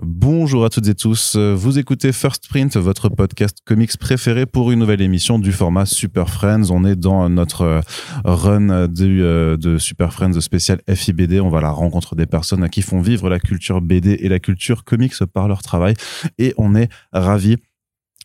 [0.00, 4.78] Bonjour à toutes et tous, vous écoutez First Print, votre podcast comics préféré pour une
[4.78, 6.70] nouvelle émission du format Super Friends.
[6.70, 7.82] On est dans notre
[8.24, 11.40] run de, de Super Friends spécial FIBD.
[11.40, 14.84] On va la rencontre des personnes qui font vivre la culture BD et la culture
[14.84, 15.94] comics par leur travail.
[16.38, 17.58] Et on est ravis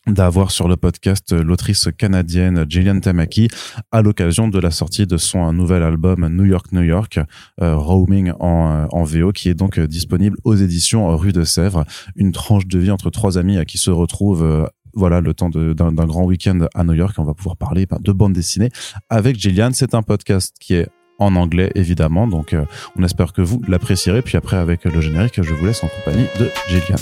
[0.08, 3.50] d'avoir sur le podcast l'autrice canadienne Gillian Tamaki
[3.92, 7.20] à l'occasion de la sortie de son nouvel album New York New York
[7.62, 11.86] euh, Roaming en, en VO qui est donc disponible aux éditions Rue de Sèvres.
[12.16, 16.06] Une tranche de vie entre trois amis qui se retrouvent euh, voilà le temps d'un
[16.06, 17.16] grand week-end à New York.
[17.18, 18.70] On va pouvoir parler ben, de bande dessinée
[19.10, 19.70] avec Gillian.
[19.74, 20.88] C'est un podcast qui est
[21.20, 22.28] en anglais évidemment.
[22.28, 22.66] Donc euh,
[22.98, 24.22] on espère que vous l'apprécierez.
[24.22, 26.98] Puis après avec le générique je vous laisse en compagnie de Gillian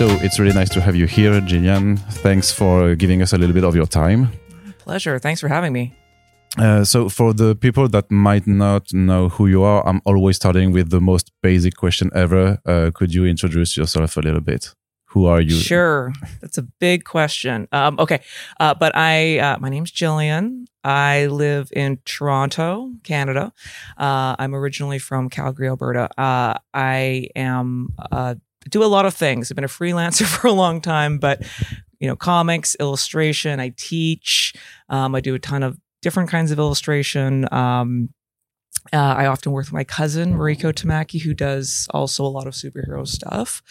[0.00, 1.98] So it's really nice to have you here, Jillian.
[2.22, 4.30] Thanks for giving us a little bit of your time.
[4.78, 5.18] Pleasure.
[5.18, 5.92] Thanks for having me.
[6.56, 10.72] Uh, so, for the people that might not know who you are, I'm always starting
[10.72, 12.58] with the most basic question ever.
[12.64, 14.74] Uh, could you introduce yourself a little bit?
[15.08, 15.50] Who are you?
[15.50, 17.68] Sure, that's a big question.
[17.70, 18.20] Um, okay,
[18.58, 20.64] uh, but I, uh, my name's Jillian.
[20.82, 23.52] I live in Toronto, Canada.
[23.98, 26.08] Uh, I'm originally from Calgary, Alberta.
[26.18, 27.88] Uh, I am
[28.68, 29.50] do a lot of things.
[29.50, 31.42] I've been a freelancer for a long time, but
[31.98, 33.60] you know, comics, illustration.
[33.60, 34.54] I teach.
[34.88, 37.46] Um, I do a ton of different kinds of illustration.
[37.52, 38.10] Um,
[38.92, 42.54] uh, I often work with my cousin Mariko Tamaki, who does also a lot of
[42.54, 43.62] superhero stuff.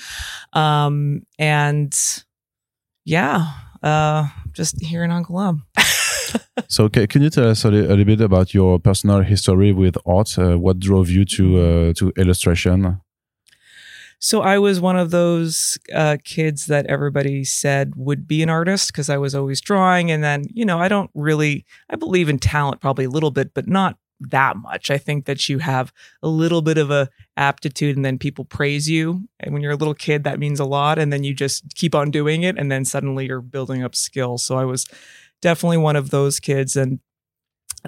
[0.54, 1.94] Um, and
[3.06, 5.62] yeah, uh, just here in Angoulême.
[6.68, 9.72] so, okay, can you tell us a, li- a, little bit about your personal history
[9.72, 10.38] with art?
[10.38, 13.02] Uh, what drove you to uh, to illustration?
[14.20, 18.92] So I was one of those uh, kids that everybody said would be an artist
[18.92, 20.12] because I was always drawing.
[20.12, 23.54] And then, you know, I don't really, I believe in talent probably a little bit,
[23.54, 24.92] but not that much.
[24.92, 28.90] I think that you have a little bit of a aptitude and then people praise
[28.90, 29.28] you.
[29.40, 31.00] And when you're a little kid, that means a lot.
[31.00, 32.58] And then you just keep on doing it.
[32.58, 34.38] And then suddenly you're building up skill.
[34.38, 34.86] So I was
[35.42, 36.76] definitely one of those kids.
[36.76, 37.00] And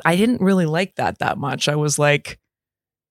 [0.06, 1.67] I didn't really like that that much.
[1.67, 2.39] I was like,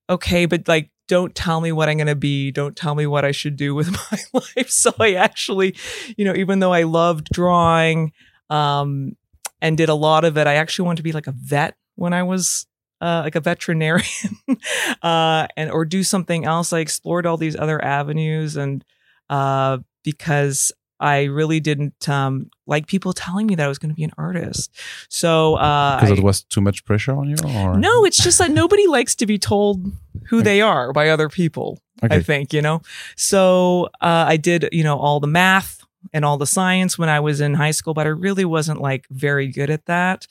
[0.08, 2.52] okay, but like don't tell me what I'm going to be.
[2.52, 4.70] Don't tell me what I should do with my life.
[4.70, 5.74] So I actually,
[6.16, 8.12] you know, even though I loved drawing
[8.48, 9.16] um,
[9.60, 12.12] and did a lot of it, I actually wanted to be like a vet when
[12.12, 12.68] I was
[13.00, 14.06] uh, like a veterinarian
[15.02, 16.72] uh, and or do something else.
[16.72, 18.84] I explored all these other avenues and
[19.28, 23.94] uh, because I really didn't um, like people telling me that I was going to
[23.94, 24.70] be an artist.
[25.08, 28.50] So because uh, it was too much pressure on you, or no, it's just that
[28.50, 29.90] nobody likes to be told
[30.28, 31.78] who they are by other people.
[32.02, 32.16] Okay.
[32.16, 32.82] I think you know.
[33.16, 37.20] So uh, I did you know all the math and all the science when I
[37.20, 40.26] was in high school, but I really wasn't like very good at that.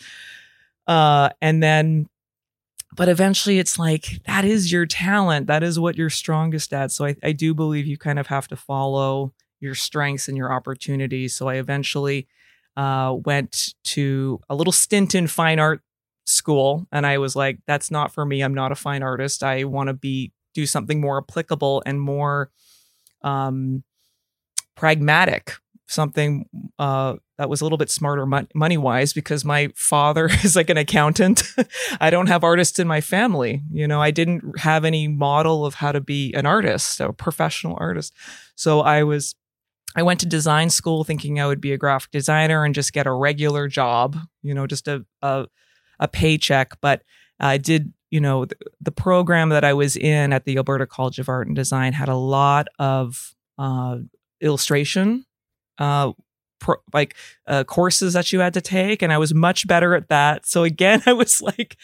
[0.87, 2.07] Uh, and then
[2.95, 7.05] but eventually it's like that is your talent that is what you're strongest at so
[7.05, 11.35] I, I, do believe you kind of have to follow your strengths and your opportunities.
[11.35, 12.27] So I eventually
[12.77, 15.81] uh, went to a little stint in fine art
[16.25, 18.41] school, and I was like, "That's not for me.
[18.41, 19.43] I'm not a fine artist.
[19.43, 22.51] I want to be do something more applicable and more
[23.21, 23.83] um,
[24.75, 25.53] pragmatic."
[25.87, 26.45] Something
[26.77, 30.77] uh, that was a little bit smarter money wise because my father is like an
[30.77, 31.41] accountant.
[31.99, 33.63] I don't have artists in my family.
[33.71, 37.77] You know, I didn't have any model of how to be an artist, a professional
[37.79, 38.13] artist.
[38.55, 39.35] So I was
[39.95, 43.07] I went to design school thinking I would be a graphic designer and just get
[43.07, 45.47] a regular job, you know, just a a,
[45.99, 46.79] a paycheck.
[46.81, 47.03] But
[47.39, 51.19] I did, you know, the, the, program that I was in at the Alberta College
[51.19, 53.97] of Art and Design had a lot of uh,
[54.41, 55.25] illustration,
[55.77, 56.11] uh,
[56.59, 57.15] pro, like
[57.47, 60.45] uh, courses that you had to take, and I was much better at that.
[60.45, 61.77] So again, I was like,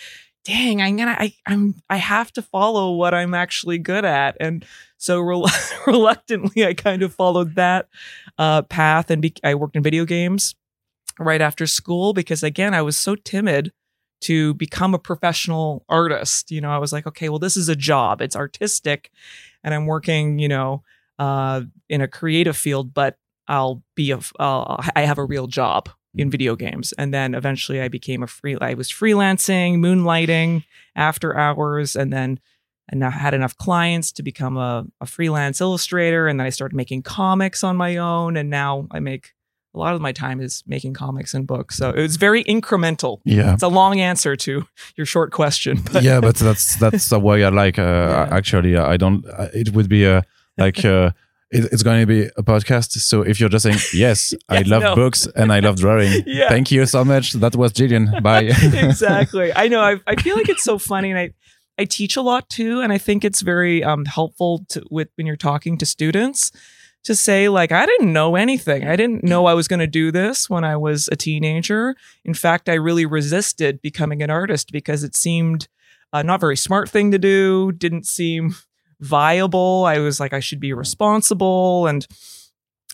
[0.46, 4.38] dang, I'm gonna, I, I'm, I have to follow what I'm actually good at.
[4.40, 4.64] And
[4.98, 5.50] so rel-
[5.88, 7.90] reluctantly, I kind of followed that
[8.38, 10.56] uh, path and be- I worked in video games
[11.20, 13.72] right after school because again, I was so timid
[14.22, 16.52] to become a professional artist.
[16.52, 18.22] You know, I was like, okay, well, this is a job.
[18.22, 19.12] It's artistic
[19.64, 20.84] and I'm working, you know,
[21.20, 23.18] uh, in a creative field, but
[23.48, 26.94] I'll be a, uh, I have a real job in video games.
[26.94, 30.64] And then eventually I became a free, I was freelancing, moonlighting
[30.96, 32.40] after hours, and then
[32.90, 36.28] and I had enough clients to become a, a freelance illustrator.
[36.28, 38.38] And then I started making comics on my own.
[38.38, 39.34] And now I make
[39.74, 41.78] a lot of my time is making comics and books.
[41.78, 43.22] So it was very incremental.
[43.26, 43.54] Yeah.
[43.54, 44.66] It's a long answer to
[44.96, 45.82] your short question.
[45.92, 47.80] But yeah, but that's that's the way I like.
[47.80, 48.28] Uh, yeah.
[48.32, 49.26] Actually, I don't.
[49.54, 50.24] It would be a
[50.58, 50.86] like.
[50.86, 51.12] Uh,
[51.52, 52.92] it, it's going to be a podcast.
[52.92, 54.96] So if you're just saying, yes, I love no.
[54.96, 56.50] books and I love drawing, Yeah.
[56.50, 57.34] thank you so much.
[57.34, 58.22] That was Jillian.
[58.22, 58.44] Bye.
[58.62, 59.52] exactly.
[59.56, 59.82] I know.
[59.82, 61.34] I, I feel like it's so funny, and I
[61.78, 65.28] I teach a lot too, and I think it's very um, helpful to with when
[65.28, 66.52] you're talking to students
[67.04, 68.88] to say like I didn't know anything.
[68.88, 71.96] I didn't know I was going to do this when I was a teenager.
[72.24, 75.68] In fact, I really resisted becoming an artist because it seemed
[76.14, 77.72] uh, not very smart thing to do.
[77.74, 78.56] Didn't seem
[79.00, 79.86] viable.
[79.86, 82.06] I was like I should be responsible and.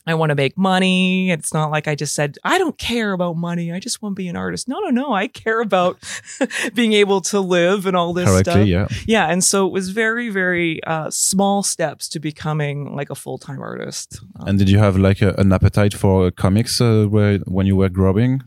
[0.07, 1.29] I want to make money.
[1.29, 3.71] It's not like I just said, I don't care about money.
[3.71, 4.67] I just want to be an artist.
[4.67, 5.13] No, no, no.
[5.13, 5.99] I care about
[6.73, 8.67] being able to live and all this Correctly, stuff.
[8.67, 8.87] yeah.
[9.05, 9.27] Yeah.
[9.31, 13.61] And so it was very, very uh, small steps to becoming like a full time
[13.61, 14.19] artist.
[14.39, 17.75] Um, And did you have like a, an appetite for comics uh, where, when you
[17.75, 18.41] were growing?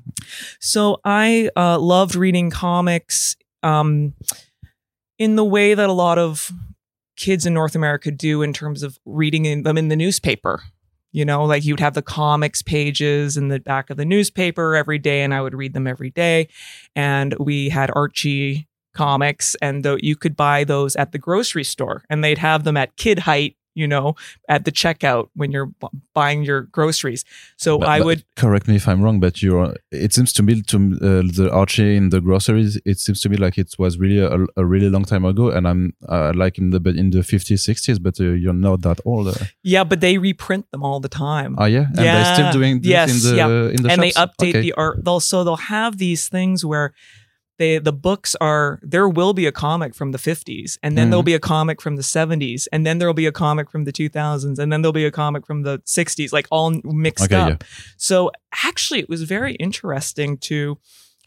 [0.58, 4.14] so I uh, loved reading comics um,
[5.20, 6.50] in the way that a lot of
[7.16, 10.62] kids in North America do in terms of reading in, them in the newspaper.
[11.12, 14.99] You know, like you'd have the comics pages in the back of the newspaper every
[14.99, 16.49] day, and I would read them every day.
[16.96, 22.25] And we had Archie comics, and you could buy those at the grocery store, and
[22.25, 23.56] they'd have them at kid height.
[23.74, 24.14] You know,
[24.48, 25.70] at the checkout when you're
[26.14, 27.24] buying your groceries.
[27.56, 29.74] So But- I but would correct me if I'm wrong, but you're.
[29.90, 32.80] It seems to me to uh, the Archie in the groceries.
[32.84, 35.66] It seems to me like it was really a, a really long time ago, and
[35.66, 38.00] I'm uh, like in the in the 50s, 60s.
[38.02, 39.28] But uh, you're not that old.
[39.28, 41.56] Uh, Yeah, but they reprint them all the time.
[41.58, 43.48] oh yeah, and they're still doing this Yes, in the yeah.
[43.74, 44.60] in the and they update Okay.
[44.60, 45.04] the art.
[45.04, 46.92] They'll so they'll have these things where
[47.58, 51.10] they the books are there will be a comic from the 50s and then Mhm.
[51.10, 53.92] there'll be a comic from the 70s and then there'll be a comic from the
[53.92, 57.48] 2000s and then there'll be a comic from the 60s like all mixed Okay, up.
[57.62, 57.66] yeah.
[57.96, 58.30] So
[58.64, 60.78] actually it was very interesting to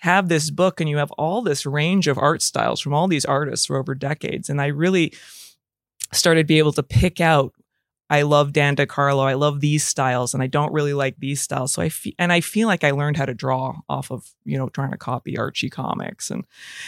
[0.01, 3.25] have this book and you have all this range of art styles from all these
[3.25, 5.13] artists for over decades and I really
[6.13, 7.53] started to be able to pick out
[8.09, 9.23] I love Dan DeCarlo.
[9.23, 11.73] I love these styles, and I don't really like these styles.
[11.73, 14.57] So I fe- and I feel like I learned how to draw off of you
[14.57, 16.45] know trying to copy Archie comics, and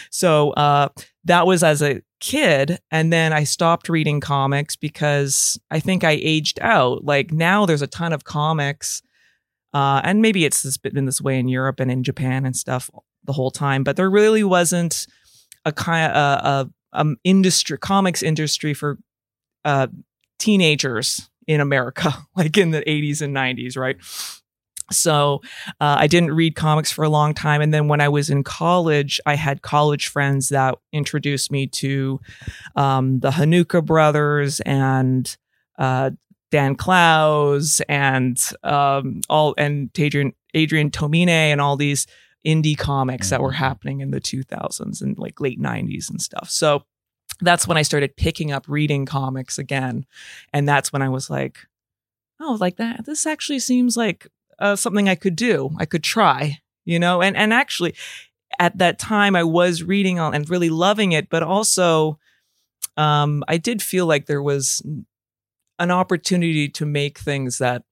[0.09, 0.89] so uh,
[1.25, 2.79] that was as a kid.
[2.91, 7.03] And then I stopped reading comics because I think I aged out.
[7.03, 9.01] Like now, there's a ton of comics,
[9.73, 12.89] uh, and maybe it's this, been this way in Europe and in Japan and stuff
[13.25, 13.83] the whole time.
[13.83, 15.05] But there really wasn't
[15.65, 18.97] a kind of a, a um, industry comics industry for
[19.65, 19.87] uh,
[20.39, 23.97] teenagers in America, like in the 80s and 90s, right?
[24.91, 25.41] So
[25.79, 27.61] uh, I didn't read comics for a long time.
[27.61, 32.19] And then when I was in college, I had college friends that introduced me to
[32.75, 35.35] um, the Hanukkah brothers and
[35.77, 36.11] uh,
[36.51, 42.07] Dan Clowes and um, all and Adrian Adrian Tomine and all these
[42.45, 46.49] indie comics that were happening in the 2000s and like late 90s and stuff.
[46.49, 46.83] So
[47.41, 50.05] that's when I started picking up reading comics again.
[50.53, 51.59] And that's when I was like,
[52.39, 53.05] oh, like that.
[53.05, 54.27] This actually seems like
[54.59, 55.71] uh, something I could do.
[55.77, 57.21] I could try, you know?
[57.21, 57.95] And, and actually,
[58.59, 62.19] at that time, I was reading and really loving it, but also
[62.97, 64.81] um, I did feel like there was
[65.77, 67.83] an opportunity to make things that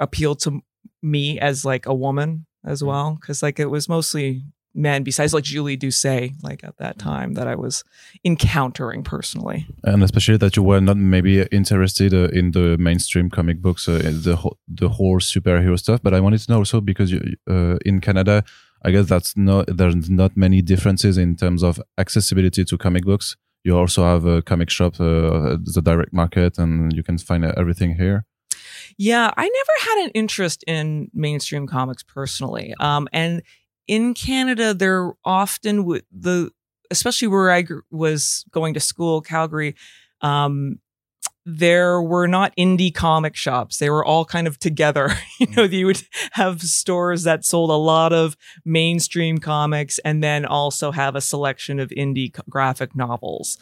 [0.00, 0.60] appeal to
[1.02, 3.18] me as like a woman as well.
[3.24, 4.42] Cause like it was mostly
[4.78, 7.84] men besides like Julie Doucet, like at that time that I was
[8.24, 9.66] encountering personally.
[9.84, 14.00] and especially that you were not maybe interested uh, in the mainstream comic books, uh,
[14.22, 16.00] the whole, the whole superhero stuff.
[16.02, 17.20] But I wanted to know also because you,
[17.50, 18.44] uh, in Canada,
[18.84, 23.36] I guess that's not there's not many differences in terms of accessibility to comic books.
[23.64, 27.52] You also have a comic shop, uh, the direct market, and you can find uh,
[27.56, 28.24] everything here.
[28.96, 32.74] Yeah, I never had an interest in mainstream comics personally.
[32.80, 33.42] Um, and
[33.88, 36.50] in Canada, there often the,
[36.90, 39.74] especially where I gr- was going to school, Calgary,
[40.20, 40.78] um,
[41.50, 43.78] there were not indie comic shops.
[43.78, 45.10] They were all kind of together.
[45.40, 46.02] you know, you would
[46.32, 51.80] have stores that sold a lot of mainstream comics and then also have a selection
[51.80, 53.56] of indie graphic novels.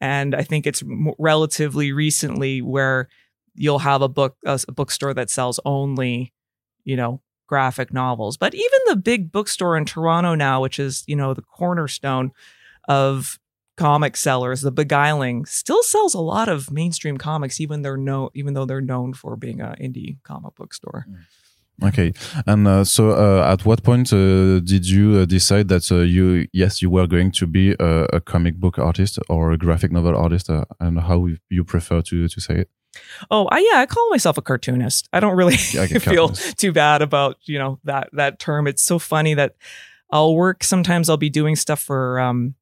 [0.00, 3.08] And I think it's m- relatively recently where
[3.54, 6.32] you'll have a book a bookstore that sells only
[6.84, 7.20] you know
[7.52, 8.38] graphic novels.
[8.38, 12.32] But even the big bookstore in toronto now which is you know the cornerstone
[12.88, 13.38] of
[13.76, 18.54] comic sellers the beguiling still sells a lot of mainstream comics even they're no even
[18.54, 21.04] though they're known for being an indie comic book store.
[21.88, 22.12] Okay,
[22.46, 26.46] and uh, so uh, at what point uh, did you uh, decide that uh, you
[26.52, 30.16] yes you were going to be a, a comic book artist or a graphic novel
[30.16, 31.18] artist, uh, and how
[31.50, 32.68] you prefer to to say it?
[33.30, 36.58] Oh I, yeah i call myself a cartoonist i don't really Yeah, okay, feel cartoonist.
[36.58, 39.54] too bad about you know that that term it's so funny that
[40.10, 42.54] i'll work sometimes i'll be doing stuff for um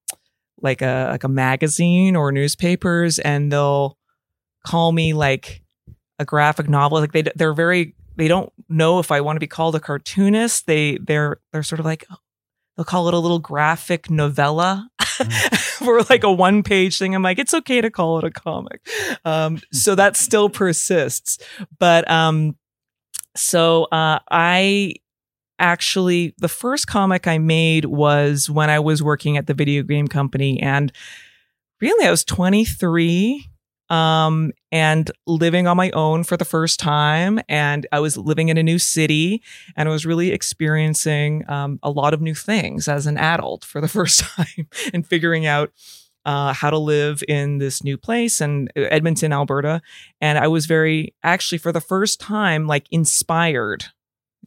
[0.63, 3.97] like a like a magazine or newspapers and they'll
[4.67, 5.63] call me like
[6.19, 7.01] a graphic novel.
[7.01, 10.67] Like they they're very they don't know if I want to be called a cartoonist.
[10.67, 12.05] They they're they're sort of like
[12.81, 15.59] they'll call it a little graphic novella mm.
[15.85, 17.15] for like a one page thing.
[17.15, 18.81] I'm like, it's okay to call it a comic.
[19.23, 21.37] Um, so that still persists.
[21.79, 22.57] But um,
[23.37, 24.95] so uh, I
[25.59, 30.09] actually the first comic I made was when I was working at the video game
[30.09, 30.91] company and
[31.83, 33.47] really I was 23
[33.91, 37.41] um, and living on my own for the first time.
[37.49, 39.43] And I was living in a new city
[39.77, 43.81] and I was really experiencing um, a lot of new things as an adult for
[43.81, 45.73] the first time and figuring out
[46.25, 49.81] uh, how to live in this new place and uh, Edmonton, Alberta.
[50.21, 53.87] And I was very, actually, for the first time, like inspired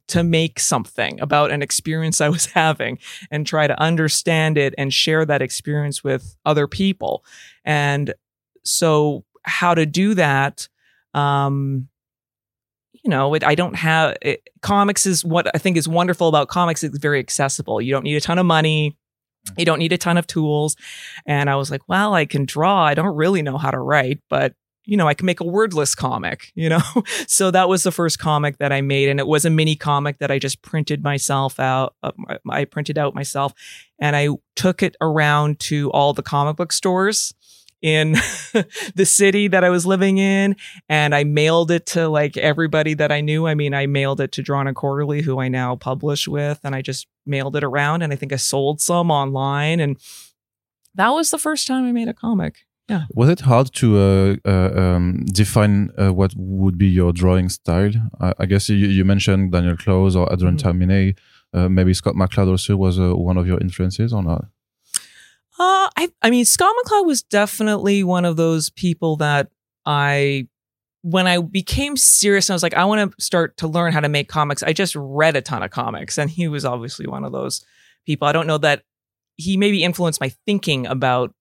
[0.07, 2.99] to make something about an experience I was having
[3.31, 7.23] and try to understand it and share that experience with other people.
[7.65, 8.13] And
[8.63, 10.67] so how to do that
[11.13, 11.87] um
[13.03, 16.47] you know it, i don't have it, comics is what i think is wonderful about
[16.47, 17.81] comics it's very accessible.
[17.81, 18.97] You don't need a ton of money.
[19.49, 19.59] Mm.
[19.59, 20.75] you don't need a ton of tools.
[21.25, 22.83] And i was like well i can draw.
[22.83, 24.53] I don't really know how to write but
[24.85, 26.81] you know i can make a wordless comic you know?
[27.27, 30.19] So that was the first comic that i made and it was a mini comic
[30.19, 32.11] that i just printed myself out uh,
[32.49, 33.53] i printed out myself
[33.99, 37.33] and i took it around to all the comic book stores
[37.83, 38.13] in
[38.95, 40.55] the city that I was living in.
[40.89, 43.45] And I mailed it to like everybody that I knew.
[43.45, 46.73] I mean, I mailed it to Drawn and Quarterly, who I now publish with, and
[46.73, 48.01] I just mailed it around.
[48.01, 49.79] And I think I sold some online.
[49.79, 49.97] And
[50.95, 52.65] that was the first time I made a comic.
[52.89, 53.03] Yeah.
[53.13, 57.91] Was it hard to uh, uh, um, define uh, what would be your drawing style?
[58.19, 60.81] I, I guess you, you, mentioned Daniel Clowes or Adrian mm-hmm.
[60.81, 61.17] Tomine.
[61.53, 64.45] Uh, maybe Scott McCloud also was uh, one of your influences or not?
[65.59, 69.49] Uh, I, I mean, Scott McCloud was definitely one of those people that
[69.85, 70.47] I,
[71.03, 74.09] when I became serious, I was like, I want to start to learn how to
[74.09, 74.63] make comics.
[74.63, 77.63] I just read a ton of comics, and he was obviously one of those
[78.05, 78.27] people.
[78.27, 78.83] I don't know that
[79.35, 81.33] he maybe influenced my thinking about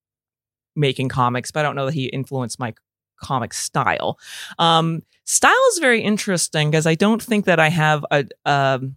[0.74, 2.74] making comics, but I don't know that he influenced my
[3.22, 4.18] comic style.
[4.58, 8.96] Um, style is very interesting because I don't think that I have a, a, um,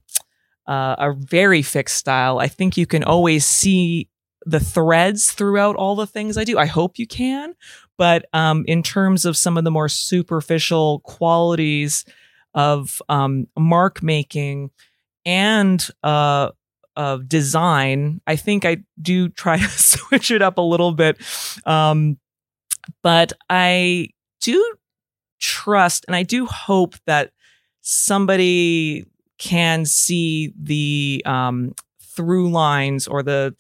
[0.68, 2.40] uh, a very fixed style.
[2.40, 4.10] I think you can always see
[4.46, 6.58] the threads throughout all the things I do.
[6.58, 7.56] I hope you can.
[7.98, 12.06] But um, in terms of some of the more superficial qualities
[12.54, 14.72] of um, mark making
[15.26, 16.52] and uh,
[16.96, 21.18] of design, I think I do try to switch it up a little bit.
[21.66, 22.18] Um,
[23.02, 24.10] but I
[24.42, 24.76] do
[25.40, 27.32] trust and I do hope that
[27.82, 29.06] somebody
[29.38, 33.56] can see the um, through lines or the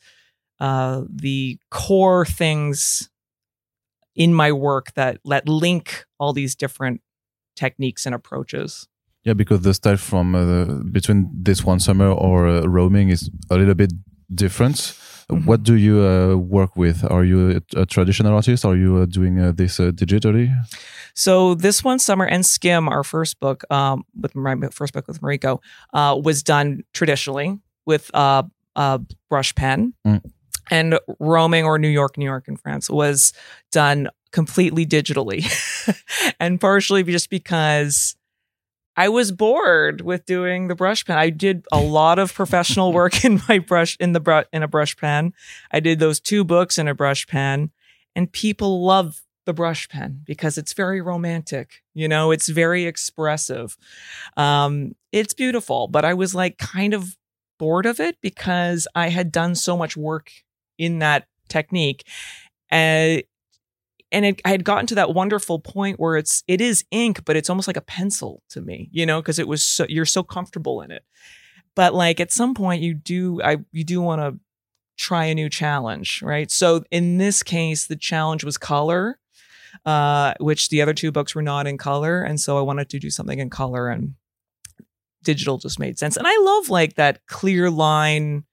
[0.59, 3.09] uh, the core things
[4.15, 7.01] in my work that let link all these different
[7.55, 8.87] techniques and approaches.
[9.23, 13.57] Yeah, because the style from uh, between this one summer or uh, roaming is a
[13.57, 13.91] little bit
[14.33, 14.95] different.
[15.27, 15.45] Mm -hmm.
[15.45, 17.03] What do you uh, work with?
[17.03, 18.65] Are you a, a traditional artist?
[18.65, 20.49] Are you uh, doing uh, this uh, digitally?
[21.13, 25.21] So this one summer and Skim, our first book, um, with my first book with
[25.21, 25.59] Mariko,
[26.23, 28.43] was done traditionally with a
[29.29, 29.93] brush pen.
[30.03, 30.21] Mm
[30.69, 33.33] and roaming or New York, New York, and France was
[33.71, 35.45] done completely digitally,
[36.39, 38.15] and partially just because
[38.97, 41.17] I was bored with doing the brush pen.
[41.17, 44.67] I did a lot of professional work in my brush in the brush in a
[44.67, 45.33] brush pen.
[45.71, 47.71] I did those two books in a brush pen,
[48.15, 51.83] and people love the brush pen because it's very romantic.
[51.93, 53.77] You know, it's very expressive.
[54.37, 57.15] Um, it's beautiful, but I was like kind of
[57.57, 60.31] bored of it because I had done so much work
[60.77, 62.05] in that technique.
[62.71, 63.21] Uh,
[64.11, 67.35] and it, I had gotten to that wonderful point where it's it is ink, but
[67.35, 70.23] it's almost like a pencil to me, you know, because it was so you're so
[70.23, 71.03] comfortable in it.
[71.75, 74.39] But like at some point, you do I you do want to
[74.97, 76.49] try a new challenge, right?
[76.49, 79.19] So in this case, the challenge was color,
[79.85, 82.99] uh, which the other two books were not in color, and so I wanted to
[82.99, 84.15] do something in color, and
[85.23, 86.15] digital just made sense.
[86.15, 88.45] And I love like that clear line,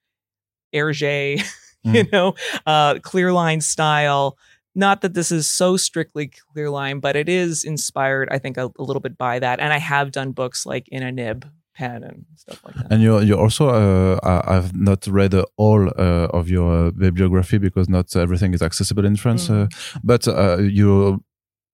[0.73, 1.41] Hergé.
[1.85, 1.95] mm.
[1.95, 2.35] you know,
[2.65, 4.37] uh, clear line style.
[4.75, 8.71] Not that this is so strictly clear line, but it is inspired, I think, a,
[8.79, 9.59] a little bit by that.
[9.59, 12.91] And I have done books like in a nib pen and stuff like that.
[12.91, 17.89] And you you also uh, I've not read uh, all uh, of your bibliography because
[17.89, 19.47] not everything is accessible in France.
[19.47, 19.69] Mm.
[20.03, 20.25] but
[20.71, 21.23] you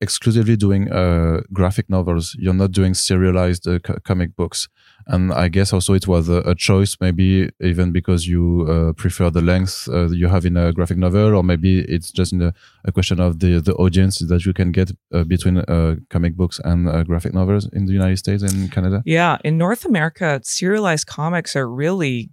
[0.02, 2.36] exclusively doing uh, graphic novels.
[2.40, 4.70] You're not doing serialized uh, comic books.
[5.08, 9.30] And I guess also it was a, a choice, maybe even because you uh, prefer
[9.30, 12.54] the length uh, you have in a graphic novel, or maybe it's just a,
[12.86, 16.60] a, question of the, the audience that you can get uh, between uh, comic books
[16.64, 19.02] and graphic novels in the United States and Canada.
[19.06, 19.38] Yeah.
[19.44, 22.30] In North America, serialized comics are really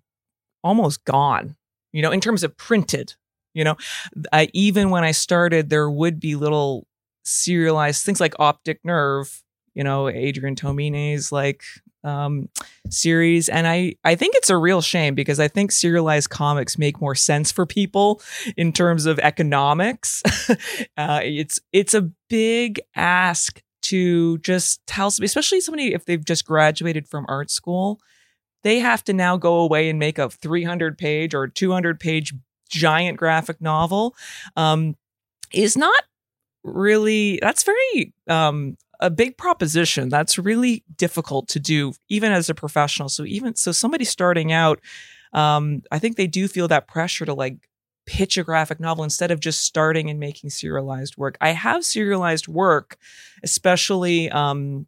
[0.62, 1.56] almost gone,
[1.92, 3.14] you know, in terms of printed.
[3.54, 3.76] You know,
[4.32, 6.87] I, even when I started, there would be little
[7.26, 9.42] serialized things like Optic Nerve,
[9.75, 11.62] you know, Adrian Tomine's like
[12.04, 12.49] um,
[12.88, 17.00] series, and I I think it's a real shame because I think serialized comics make
[17.00, 18.23] more sense for people
[18.56, 20.23] in terms of economics.
[20.97, 27.09] uh, it's it's a big ask to just tell especially somebody if they've just graduated
[27.09, 28.00] from art school,
[28.62, 32.33] they have to now go away and make a 300 page or 200 page
[32.71, 34.14] giant graphic novel.
[34.56, 34.97] Um,
[35.52, 36.02] is not
[36.66, 40.08] really that's very um a big proposition.
[40.08, 43.08] That's really difficult to do even as a professional.
[43.08, 44.80] So even so somebody starting out
[45.32, 47.68] um i think they do feel that pressure to like
[48.06, 51.37] pitch a graphic novel instead of just starting and making serialized work.
[51.40, 52.96] I have serialized work
[53.42, 54.87] especially um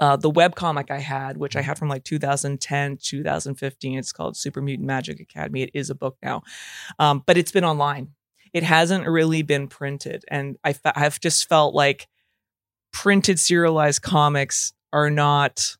[0.00, 4.34] uh, the web comic I had, which I had from like 2010, 2015, it's called
[4.34, 5.64] Super Mutant Magic Academy.
[5.64, 6.40] It is a book now,
[6.98, 8.14] um, but it's been online
[8.52, 10.24] it hasn't really been printed.
[10.28, 12.08] And I have just felt like
[12.92, 15.76] printed serialized comics are not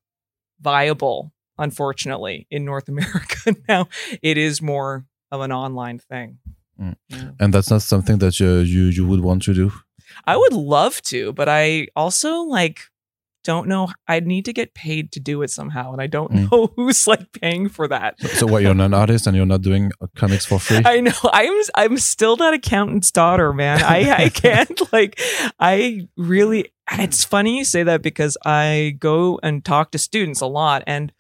[0.61, 3.89] viable, unfortunately, in North America now.
[4.23, 6.39] It is more of an online thing.
[6.81, 6.97] Mm.
[7.09, 7.31] Yeah.
[7.39, 9.73] And that's not something that you, you you would want to do.
[10.25, 12.90] I would love to, but I also like
[13.45, 13.89] don't know.
[14.07, 16.51] I need to get paid to do it somehow, and I don't mm.
[16.51, 18.21] know who's like paying for that.
[18.21, 18.63] So, so, what?
[18.63, 20.83] You're an artist, and you're not doing uh, comics for free?
[20.85, 21.13] I know.
[21.33, 21.63] I'm.
[21.75, 23.83] I'm still that accountant's daughter, man.
[23.83, 24.25] I.
[24.25, 25.21] I can't like.
[25.59, 26.73] I really.
[26.91, 30.83] And it's funny you say that because I go and talk to students a lot,
[30.87, 31.13] and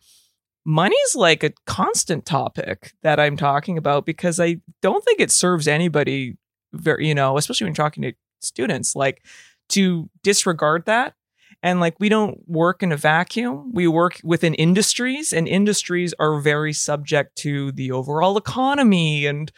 [0.64, 5.68] money's like a constant topic that I'm talking about because I don't think it serves
[5.68, 6.36] anybody.
[6.72, 9.24] Very, you know, especially when talking to students, like
[9.70, 11.14] to disregard that
[11.62, 13.72] and like we don't work in a vacuum.
[13.72, 19.52] We work within industries, and industries are very subject to the overall economy and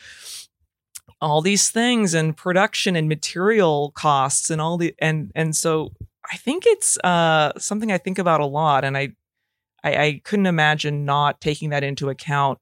[1.20, 5.92] all these things and production and material costs and all the and and so
[6.30, 9.10] I think it's uh, something I think about a lot, and I,
[9.82, 12.58] I, I couldn't imagine not taking that into account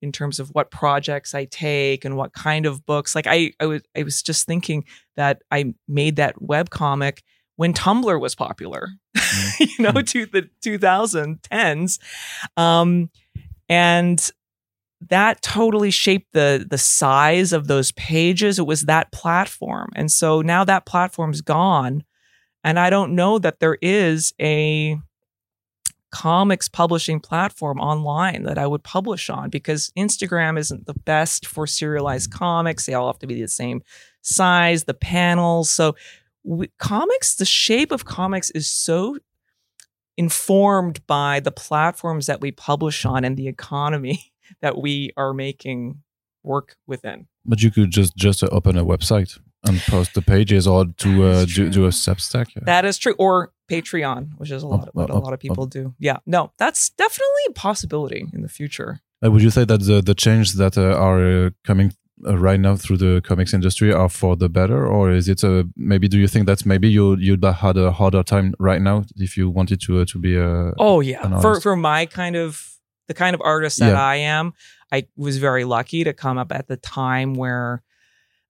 [0.00, 3.14] in terms of what projects I take and what kind of books.
[3.14, 4.84] Like I, I was I was just thinking
[5.16, 7.22] that I made that web comic
[7.58, 9.64] when Tumblr was popular, mm-hmm.
[9.82, 11.98] you know, to the 2010s.
[12.56, 13.10] Um,
[13.68, 14.30] and
[15.08, 18.60] that totally shaped the the size of those pages.
[18.60, 19.90] It was that platform.
[19.96, 22.04] And so now that platform's gone.
[22.62, 24.96] And I don't know that there is a
[26.10, 31.66] comics publishing platform online that I would publish on because Instagram isn't the best for
[31.66, 32.86] serialized comics.
[32.86, 33.82] They all have to be the same
[34.22, 35.70] size, the panels.
[35.70, 35.96] So
[36.48, 39.18] we, comics, the shape of comics is so
[40.16, 44.32] informed by the platforms that we publish on and the economy
[44.62, 46.02] that we are making
[46.42, 47.26] work within.
[47.44, 51.44] But you could just just open a website and post the pages or to uh,
[51.44, 52.46] do, do a Substack.
[52.64, 53.14] That is true.
[53.18, 55.94] Or Patreon, which is a lot of what a lot of people do.
[55.98, 59.00] Yeah, no, that's definitely a possibility in the future.
[59.22, 62.76] Uh, would you say that the the change that uh, are uh, coming right now
[62.76, 66.26] through the comics industry are for the better or is it a, maybe do you
[66.26, 70.00] think that maybe you you'd had a harder time right now if you wanted to
[70.00, 73.78] uh, to be a oh yeah for for my kind of the kind of artist
[73.78, 74.02] that yeah.
[74.02, 74.52] I am
[74.92, 77.82] I was very lucky to come up at the time where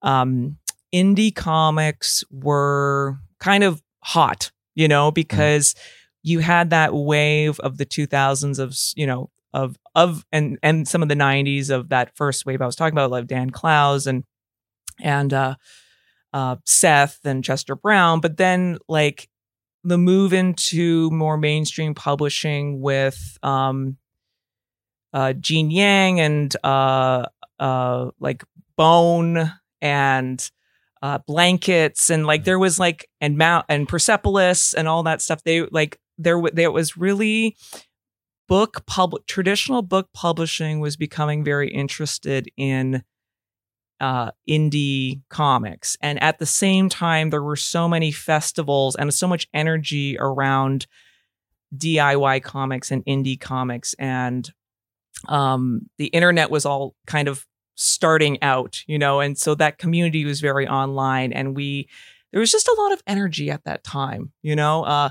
[0.02, 0.56] um
[0.94, 5.14] indie comics were kind of hot you know mm.
[5.14, 5.78] because mm.
[6.22, 11.02] you had that wave of the 2000s of you know of of and and some
[11.02, 14.24] of the 90s of that first wave I was talking about like Dan Clowes and
[15.00, 15.56] and uh
[16.32, 18.20] uh Seth and Chester Brown.
[18.20, 19.28] But then like
[19.84, 23.96] the move into more mainstream publishing with um
[25.12, 27.26] uh Gene Yang and uh
[27.58, 28.44] uh like
[28.76, 30.50] Bone and
[31.02, 35.42] uh blankets and like there was like and Mount and Persepolis and all that stuff.
[35.42, 37.56] They like there there was really
[38.48, 43.02] book pub traditional book publishing was becoming very interested in
[44.00, 45.96] uh, indie comics.
[46.00, 50.86] And at the same time, there were so many festivals and so much energy around
[51.76, 53.94] DIY comics and indie comics.
[53.98, 54.50] And
[55.28, 60.24] um, the internet was all kind of starting out, you know, and so that community
[60.24, 61.32] was very online.
[61.32, 61.88] And we
[62.32, 64.84] there was just a lot of energy at that time, you know.
[64.84, 65.10] Uh,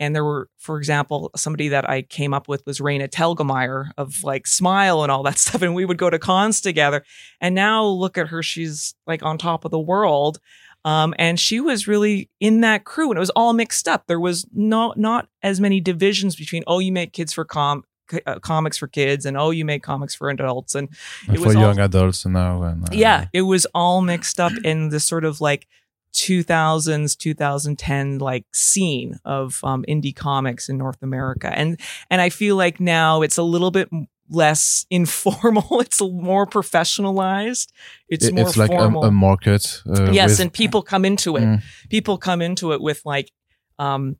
[0.00, 4.22] and there were, for example, somebody that I came up with was Raina Telgemeier of
[4.24, 5.62] like Smile and all that stuff.
[5.62, 7.04] And we would go to cons together.
[7.40, 8.42] And now look at her.
[8.42, 10.38] She's like on top of the world.
[10.84, 14.06] Um, and she was really in that crew and it was all mixed up.
[14.06, 17.84] There was not, not as many divisions between, oh, you make kids for com,
[18.26, 20.90] uh, comics for kids and oh you make comics for adults and
[21.26, 24.52] it for was young all, adults now and uh, yeah it was all mixed up
[24.62, 25.66] in this sort of like
[26.14, 31.52] 2000s 2010 like scene of um, indie comics in north america.
[31.54, 31.78] And
[32.10, 33.88] and i feel like now it's a little bit
[34.30, 37.68] less informal it's more professionalized
[38.08, 41.42] it's more it's like a, a, market uh, yes with, and people come into it.
[41.42, 41.62] Mm.
[41.90, 43.30] people come into it with like
[43.78, 44.16] um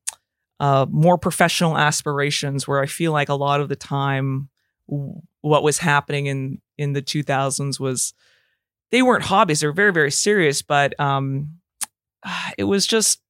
[0.61, 4.50] uh more professional aspirations where i feel like a lot of the time
[4.90, 8.12] w- what was happening in in the 2000s was
[8.90, 11.48] they weren't hobbies they were very very serious but um
[12.58, 13.20] it was just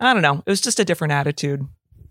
[0.00, 0.42] I don't know.
[0.44, 1.66] It was just a different attitude.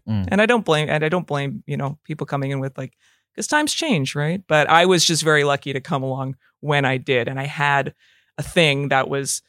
[0.08, 0.27] Mm.
[0.30, 2.93] And I don't blame and I don't blame, you know, people coming in with like
[3.34, 4.41] because times change, right?
[4.47, 7.27] But I was just very lucky to come along when I did.
[7.27, 7.93] And I had
[8.38, 9.41] a thing that was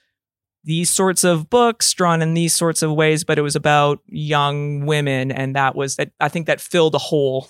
[0.65, 4.87] these sorts of books drawn in these sorts of ways, but it was about young
[4.87, 5.33] women.
[5.33, 7.49] And that was that I think that filled a hole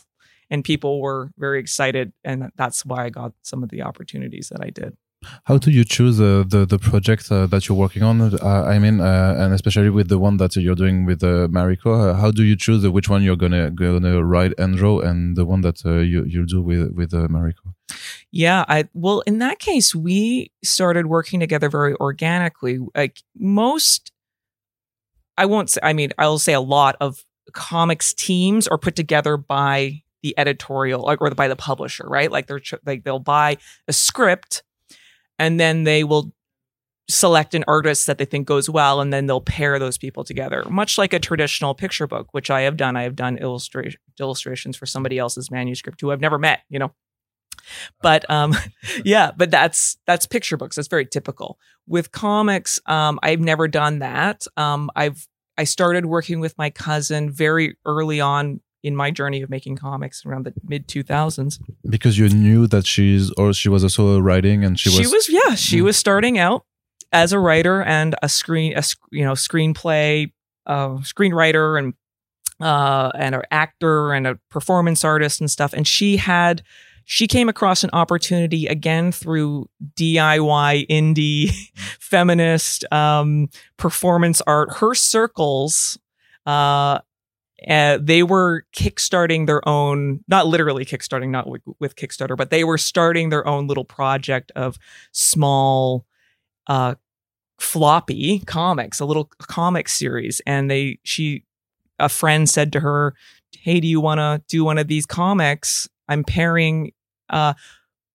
[0.51, 2.13] and people were very excited.
[2.25, 4.97] And that's why I got some of the opportunities that I did.
[5.45, 8.21] How do you choose uh, the the project uh, that you're working on?
[8.21, 12.11] Uh, I mean, uh, and especially with the one that you're doing with uh, Mariko,
[12.11, 15.45] uh, how do you choose which one you're gonna gonna write and draw, and the
[15.45, 17.75] one that you you do with with Mariko?
[18.31, 22.79] Yeah, I well, in that case, we started working together very organically.
[22.95, 24.13] Like most,
[25.37, 25.81] I won't say.
[25.83, 31.05] I mean, I'll say a lot of comics teams are put together by the editorial
[31.05, 32.31] or by the publisher, right?
[32.31, 33.59] Like they're like they'll buy
[33.89, 34.63] a script
[35.39, 36.33] and then they will
[37.09, 40.65] select an artist that they think goes well and then they'll pair those people together
[40.71, 42.97] much like a traditional picture book which i have done.
[42.97, 46.93] I have done illustra- illustrations for somebody else's manuscript who i've never met you know?
[48.03, 48.55] But um
[49.05, 50.77] yeah but that's that's picture books.
[50.77, 51.59] That's very typical.
[51.87, 54.47] With comics um i've never done that.
[54.57, 55.27] Um i've
[55.59, 60.27] i started working with my cousin very early on in my journey of making comics
[60.27, 64.79] around the mid 2000s because you knew that she's or she was also writing and
[64.79, 65.85] she was she was yeah she mm.
[65.85, 66.65] was starting out
[67.13, 70.31] as a writer and a screen a you know screenplay
[70.67, 71.95] uh, screenwriter and
[72.61, 76.63] uh, and an actor and a performance artist and stuff and she had
[77.05, 81.51] she came across an opportunity again through DIY indie
[82.01, 84.77] feminist um, performance art.
[84.77, 85.99] Her circles
[86.47, 87.01] uh,
[87.69, 92.65] uh, they were kickstarting their own, not literally kickstarting, not with, with, Kickstarter, but they
[92.65, 94.79] were starting their own little project of
[95.13, 96.05] small,
[96.67, 96.95] uh,
[97.59, 100.41] floppy comics, a little comic series.
[100.47, 101.45] And they, she,
[101.99, 103.15] a friend said to her,
[103.59, 105.89] Hey, do you want to do one of these comics?
[106.09, 106.93] I'm pairing,
[107.31, 107.55] uh,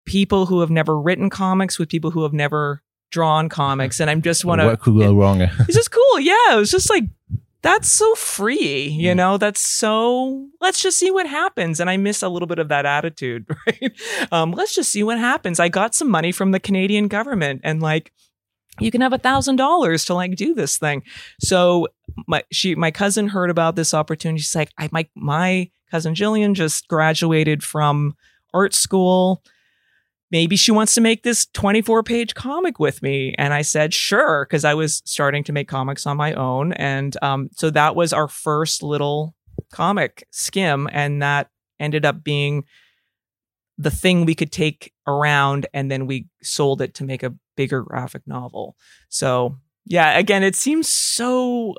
[0.05, 2.81] people who have never written comics with people who have never
[3.11, 3.99] drawn comics.
[3.99, 5.41] And I'm just want to, what could go wrong?
[5.59, 6.19] it's just cool.
[6.19, 6.53] Yeah.
[6.53, 7.03] It was just like
[7.67, 9.17] that's so free, you mm.
[9.17, 11.81] know, that's so, let's just see what happens.
[11.81, 13.91] And I miss a little bit of that attitude, right?
[14.31, 15.59] Um, let's just see what happens.
[15.59, 18.13] I got some money from the Canadian government and like,
[18.79, 21.03] you can have a thousand dollars to like do this thing.
[21.41, 21.87] So
[22.27, 24.39] my she my cousin heard about this opportunity.
[24.39, 28.15] She's like, I my my cousin Jillian just graduated from
[28.53, 29.41] art school
[30.31, 33.33] maybe she wants to make this 24 page comic with me.
[33.37, 36.73] And I said, sure, because I was starting to make comics on my own.
[36.73, 39.35] And um, so that was our first little
[39.71, 40.89] comic skim.
[40.91, 42.63] And that ended up being
[43.77, 45.67] the thing we could take around.
[45.73, 48.75] And then we sold it to make a bigger graphic novel.
[49.09, 51.75] So, yeah, again, it seems so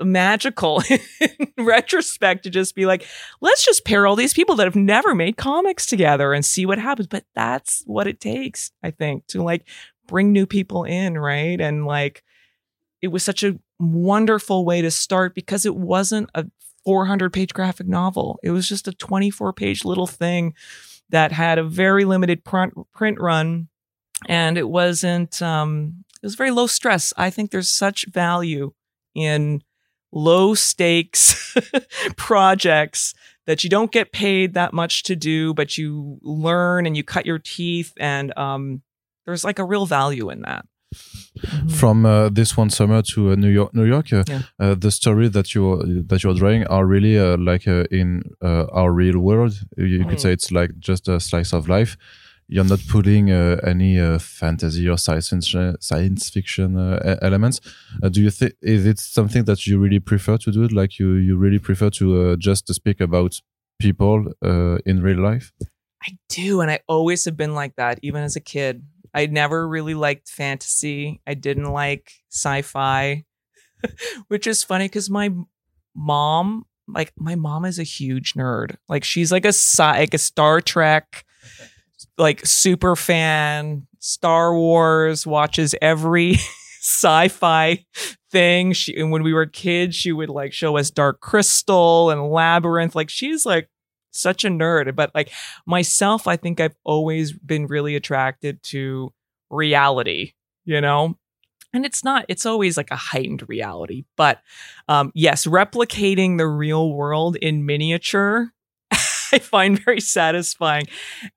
[0.00, 3.06] magical in retrospect to just be like,
[3.40, 6.78] let's just pair all these people that have never made comics together and see what
[6.78, 7.06] happens.
[7.06, 9.66] But that's what it takes, I think, to like
[10.06, 11.60] bring new people in, right?
[11.60, 12.22] And like,
[13.00, 16.46] it was such a wonderful way to start because it wasn't a
[16.84, 18.38] 400 page graphic novel.
[18.42, 20.54] It was just a 24 page little thing
[21.08, 23.68] that had a very limited print, print run.
[24.26, 27.12] And it wasn't, um, it was very low stress.
[27.16, 28.72] I think there's such value
[29.14, 29.62] in
[30.12, 31.56] low stakes
[32.16, 33.14] projects
[33.46, 37.26] that you don't get paid that much to do, but you learn and you cut
[37.26, 38.82] your teeth, and um,
[39.26, 40.66] there's like a real value in that.
[41.38, 41.68] Mm-hmm.
[41.68, 44.42] From uh, this one summer to uh, New York, New York, uh, yeah.
[44.58, 48.92] Uh, the story that you that you're drawing are really uh, like uh, in our
[48.92, 49.54] real world.
[49.76, 50.10] You, you mm.
[50.10, 51.96] could say it's like just a slice of life
[52.50, 57.60] you're not putting uh, any uh, fantasy or science science fiction uh, elements.
[58.10, 60.66] Do you think is it something that you really prefer to do?
[60.66, 63.40] Like you you really prefer to just to speak about
[63.78, 64.32] people
[64.84, 65.52] in real life?
[66.02, 68.82] I do, and I always have been like that, even as a kid.
[69.14, 71.20] I never really liked fantasy.
[71.26, 73.24] I didn't like sci-fi,
[74.28, 75.30] which is funny because my
[75.94, 78.76] mom, like my mom, is a huge nerd.
[78.88, 81.24] Like she's like a like a Star Trek
[82.18, 86.34] like super fan, Star Wars, watches every
[86.80, 87.84] sci-fi
[88.30, 88.72] thing.
[88.72, 92.94] She and when we were kids, she would like show us Dark Crystal and Labyrinth.
[92.94, 93.68] Like she's like
[94.12, 94.94] such a nerd.
[94.94, 95.30] But like
[95.66, 99.12] myself, I think I've always been really attracted to
[99.50, 100.32] reality,
[100.64, 101.16] you know?
[101.72, 104.04] And it's not, it's always like a heightened reality.
[104.16, 104.40] But
[104.88, 108.52] um, yes, replicating the real world in miniature
[109.32, 110.86] I find very satisfying.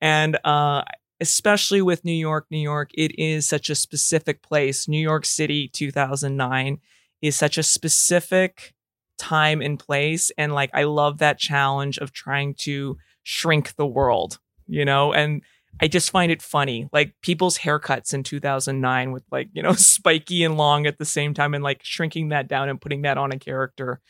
[0.01, 0.83] And uh,
[1.19, 4.87] especially with New York, New York, it is such a specific place.
[4.87, 6.79] New York City 2009
[7.21, 8.73] is such a specific
[9.17, 10.31] time and place.
[10.37, 15.13] And like, I love that challenge of trying to shrink the world, you know?
[15.13, 15.41] And
[15.81, 16.89] I just find it funny.
[16.91, 21.33] Like people's haircuts in 2009 with like, you know, spiky and long at the same
[21.33, 24.01] time and like shrinking that down and putting that on a character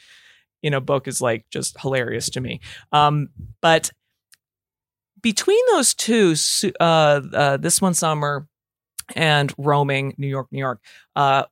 [0.63, 2.61] in a book is like just hilarious to me.
[2.91, 3.29] Um,
[3.61, 3.91] but
[5.21, 6.35] between those two,
[6.79, 8.47] uh, uh, this one summer
[9.15, 10.81] and roaming New York, New York,
[11.15, 11.43] uh,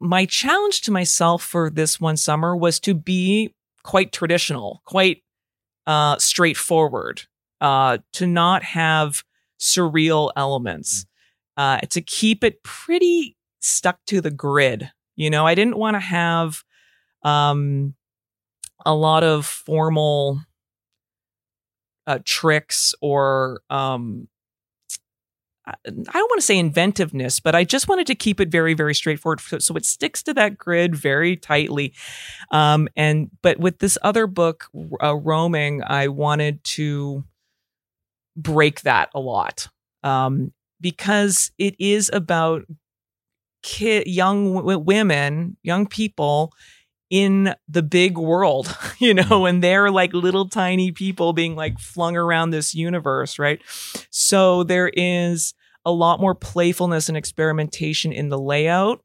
[0.00, 5.22] my challenge to myself for this one summer was to be quite traditional, quite
[5.86, 7.22] uh, straightforward,
[7.60, 9.22] uh, to not have
[9.58, 11.06] surreal elements,
[11.56, 14.90] uh, to keep it pretty stuck to the grid.
[15.14, 16.62] You know, I didn't want to have
[17.22, 17.94] um,
[18.86, 20.40] a lot of formal
[22.06, 24.28] uh, tricks or um,
[25.66, 28.94] I don't want to say inventiveness, but I just wanted to keep it very, very
[28.94, 31.92] straightforward, so it sticks to that grid very tightly.
[32.52, 34.66] Um, and but with this other book,
[35.02, 37.24] uh, roaming, I wanted to
[38.36, 39.66] break that a lot
[40.04, 42.62] um, because it is about
[43.64, 46.52] kid, young w- women, young people
[47.10, 49.48] in the big world, you know, mm.
[49.48, 53.60] and they're like little tiny people being like flung around this universe, right?
[54.10, 59.02] So there is a lot more playfulness and experimentation in the layout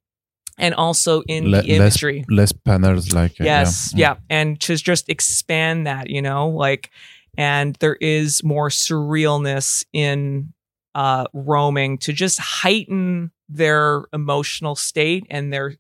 [0.58, 2.26] and also in Le- the imagery.
[2.28, 4.14] Less, less panels, like uh, yes, yeah.
[4.14, 6.90] yeah, and to just expand that, you know, like,
[7.38, 10.54] and there is more surrealness in
[10.96, 15.76] uh, roaming to just heighten their emotional state and their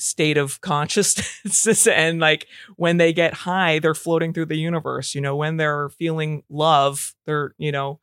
[0.00, 5.20] state of consciousness and like when they get high they're floating through the universe you
[5.20, 8.00] know when they're feeling love they're you know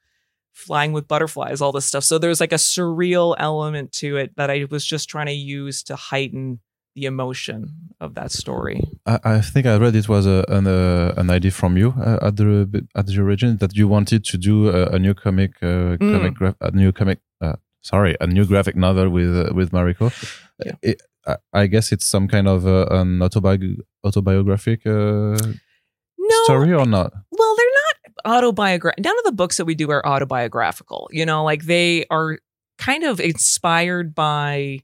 [0.53, 4.49] flying with butterflies all this stuff so there's like a surreal element to it that
[4.49, 6.59] i was just trying to use to heighten
[6.95, 11.13] the emotion of that story i, I think i read it was a, an, uh,
[11.17, 14.69] an idea from you uh, at the at the origin that you wanted to do
[14.69, 16.11] a, a new comic uh, mm.
[16.13, 20.11] comic gra- a new comic uh, sorry a new graphic novel with uh, with mariko
[20.65, 20.73] yeah.
[20.81, 21.01] It,
[21.53, 25.37] I guess it's some kind of uh, an autobi- autobiographic uh,
[26.17, 27.13] no, story or not?
[27.31, 29.03] Well, they're not autobiographical.
[29.03, 31.09] None of the books that we do are autobiographical.
[31.11, 32.39] You know, like they are
[32.77, 34.79] kind of inspired by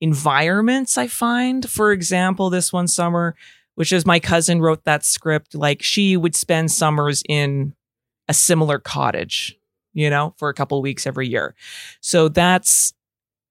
[0.00, 1.68] environments, I find.
[1.68, 3.34] For example, this one summer,
[3.74, 7.74] which is my cousin wrote that script, like she would spend summers in
[8.28, 9.58] a similar cottage,
[9.92, 11.54] you know, for a couple weeks every year.
[12.00, 12.92] So that's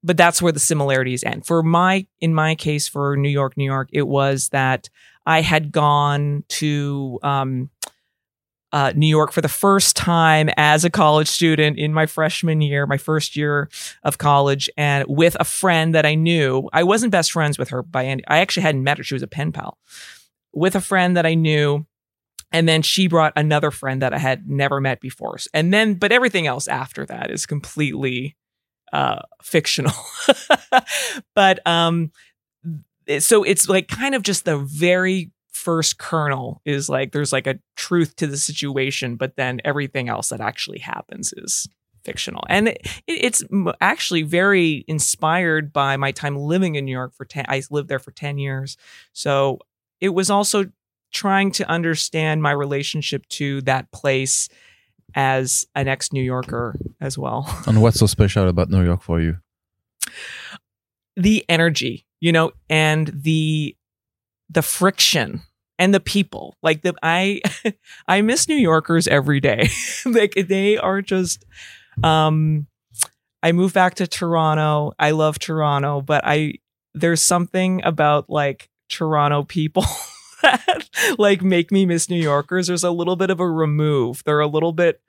[0.02, 1.46] but that's where the similarities end.
[1.46, 4.88] For my, in my case, for New York, New York, it was that
[5.26, 7.70] I had gone to um,
[8.72, 12.86] uh, New York for the first time as a college student in my freshman year,
[12.86, 13.68] my first year
[14.02, 16.68] of college, and with a friend that I knew.
[16.72, 18.22] I wasn't best friends with her by any.
[18.28, 19.78] I actually hadn't met her; she was a pen pal.
[20.52, 21.86] With a friend that I knew,
[22.52, 25.38] and then she brought another friend that I had never met before.
[25.52, 28.36] And then, but everything else after that is completely
[28.92, 29.94] uh, fictional.
[31.34, 32.12] but um,
[33.18, 37.58] so it's like kind of just the very first kernel is like there's like a
[37.76, 41.68] truth to the situation, but then everything else that actually happens is
[42.04, 42.44] fictional.
[42.48, 43.42] And it, it's
[43.80, 47.98] actually very inspired by my time living in New York for 10 I lived there
[47.98, 48.76] for 10 years.
[49.12, 49.58] So
[50.00, 50.66] it was also
[51.12, 54.48] trying to understand my relationship to that place
[55.14, 57.46] as an ex New Yorker as well.
[57.66, 59.38] And what's so special about New York for you?
[61.16, 63.76] The energy, you know, and the
[64.48, 65.42] the friction
[65.78, 66.56] and the people.
[66.62, 67.40] Like the I
[68.08, 69.68] I miss New Yorkers every day.
[70.06, 71.44] like they are just
[72.02, 72.66] Um,
[73.42, 74.92] I moved back to Toronto.
[74.98, 76.54] I love Toronto, but I
[76.94, 79.84] there's something about like Toronto people
[80.42, 82.66] that like make me miss New Yorkers.
[82.66, 84.22] There's a little bit of a remove.
[84.24, 85.00] They're a little bit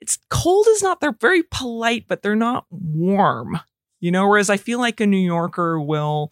[0.00, 3.58] it's cold is not they're very polite, but they're not warm.
[3.98, 6.30] You know, whereas I feel like a New Yorker will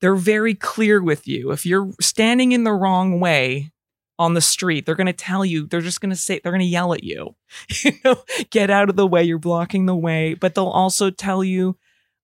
[0.00, 1.50] they're very clear with you.
[1.50, 3.72] If you're standing in the wrong way,
[4.18, 4.86] on the street.
[4.86, 7.04] They're going to tell you, they're just going to say, they're going to yell at
[7.04, 7.34] you,
[7.84, 9.24] you know, get out of the way.
[9.24, 10.34] You're blocking the way.
[10.34, 11.76] But they'll also tell you,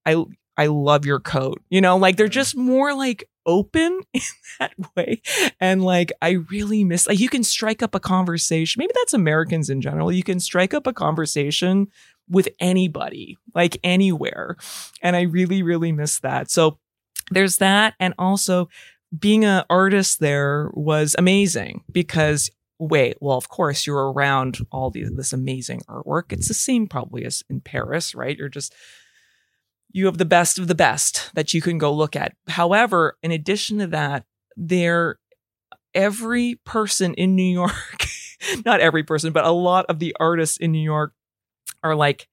[0.06, 0.24] I,
[0.56, 1.62] I love your coat.
[1.68, 4.20] You know, like they're just more like open in
[4.59, 5.22] that way.
[5.61, 8.81] And like, I really miss, like, you can strike up a conversation.
[8.81, 10.12] Maybe that's Americans in general.
[10.12, 11.88] You can strike up a conversation
[12.29, 14.57] with anybody, like anywhere.
[15.03, 16.50] And I really, really miss that.
[16.50, 16.79] So
[17.31, 17.94] there's that.
[17.98, 18.68] And also,
[19.18, 22.48] being an artist there was amazing because
[22.79, 26.33] wait, well, of course you're around all these this amazing artwork.
[26.33, 28.37] It's the same probably as in Paris, right?
[28.37, 28.74] You're just
[29.92, 32.35] you have the best of the best that you can go look at.
[32.48, 34.24] However, in addition to that,
[34.57, 35.18] there
[35.94, 38.07] every person in New York,
[38.64, 41.12] not every person, but a lot of the artists in New York
[41.83, 42.29] are like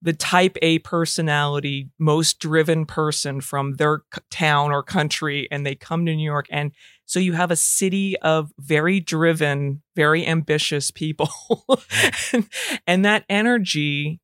[0.00, 6.06] the type A personality, most driven person from their town or country, and they come
[6.06, 6.46] to New York.
[6.50, 6.72] And
[7.04, 11.30] so you have a city of very driven, very ambitious people.
[12.32, 12.48] and,
[12.86, 14.20] and that energy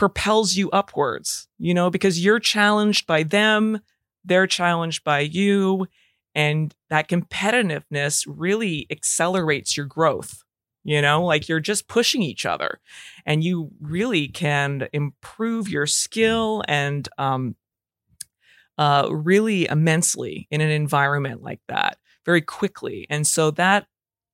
[0.00, 3.78] propels you upwards, you know, because you're challenged by them,
[4.24, 5.86] they're challenged by you.
[6.34, 10.42] And that competitiveness really accelerates your growth.
[10.84, 12.80] You know, like you're just pushing each other
[13.26, 17.54] and you really can improve your skill and um,
[18.78, 23.06] uh, really immensely in an environment like that very quickly.
[23.10, 23.86] And so that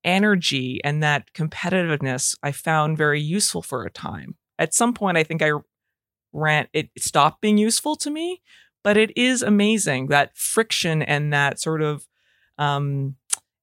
[0.05, 4.37] energy and that competitiveness I found very useful for a time.
[4.59, 5.53] At some point, I think I
[6.33, 8.43] ran, it stopped being useful to me,
[8.83, 12.07] but it is amazing that friction and that sort of
[12.59, 13.17] um,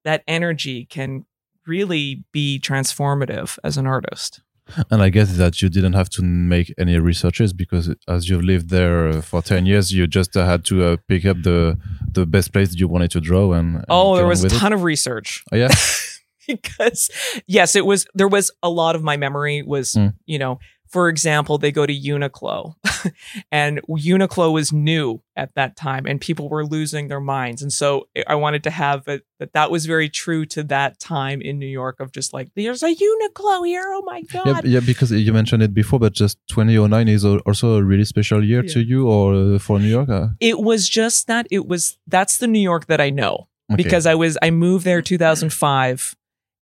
[0.04, 1.26] that energy can
[1.66, 4.42] really be transformative as an artist.
[4.90, 8.70] And I guess that you didn't have to make any researches because as you've lived
[8.70, 11.78] there for 10 years, you just uh, had to uh, pick up the
[12.12, 13.52] the best place that you wanted to draw.
[13.54, 14.76] And, and oh, there was a ton it.
[14.76, 15.44] of research.
[15.52, 15.70] Oh, yeah.
[16.48, 17.10] because
[17.46, 20.14] yes, it was, there was a lot of my memory was, mm.
[20.26, 20.60] you know,
[20.94, 22.76] for example, they go to Uniqlo
[23.52, 27.64] and Uniqlo was new at that time and people were losing their minds.
[27.64, 31.42] And so I wanted to have it that that was very true to that time
[31.42, 33.86] in New York of just like, there's a Uniqlo here.
[33.88, 34.46] Oh my God.
[34.46, 38.44] Yeah, yeah because you mentioned it before, but just 2009 is also a really special
[38.44, 38.74] year yeah.
[38.74, 40.10] to you or uh, for New York?
[40.10, 40.28] Uh?
[40.40, 43.48] It was just that it was, that's the New York that I know.
[43.72, 43.82] Okay.
[43.82, 46.16] Because I was, I moved there 2005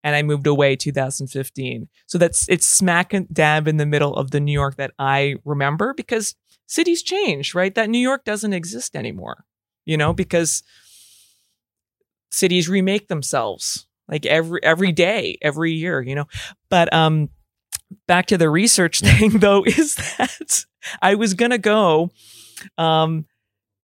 [0.04, 1.88] and I moved away 2015.
[2.08, 5.94] So that's it's smack dab in the middle of the New York that I remember
[5.94, 6.36] because
[6.68, 7.74] cities change, right?
[7.74, 9.46] That New York doesn't exist anymore,
[9.86, 10.64] you know, because
[12.32, 16.26] cities remake themselves like every every day, every year, you know.
[16.70, 17.30] But um
[18.08, 20.66] back to the research thing though is that
[21.02, 22.12] I was going to go
[22.78, 23.26] um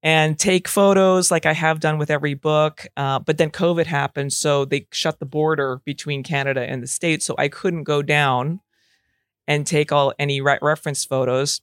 [0.05, 2.85] and take photos like I have done with every book.
[2.95, 7.25] Uh, but then COVID happened, so they shut the border between Canada and the States,
[7.25, 8.61] so I couldn't go down
[9.47, 11.61] and take all any re- reference photos.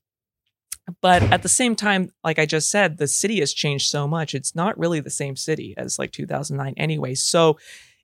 [1.01, 4.35] But at the same time, like I just said, the city has changed so much.
[4.35, 7.15] It's not really the same city as like 2009 anyway.
[7.15, 7.61] So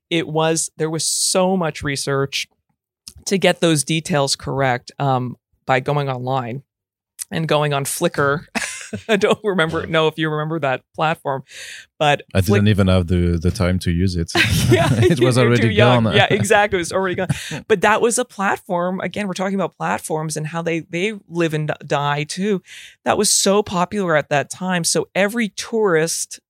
[0.09, 2.47] it was there was so much research
[3.27, 6.63] to get those details correct um, by going online
[7.33, 8.47] and going on Flickr
[9.09, 11.45] I don't remember know if you remember that platform,
[11.99, 14.33] but I Flick- didn't even have the the time to use it.
[14.71, 16.05] yeah, it was already gone.
[16.15, 17.29] yeah, exactly, it was already gone.
[17.69, 19.01] But that was a platform.
[19.01, 22.63] Again, we're talking about platforms and how they they live and die too.
[23.05, 24.85] That was so popular at that time.
[24.85, 26.41] So every tourist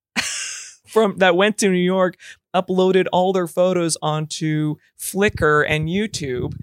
[0.86, 2.16] from that went to New York
[2.54, 6.54] uploaded all their photos onto Flickr and YouTube.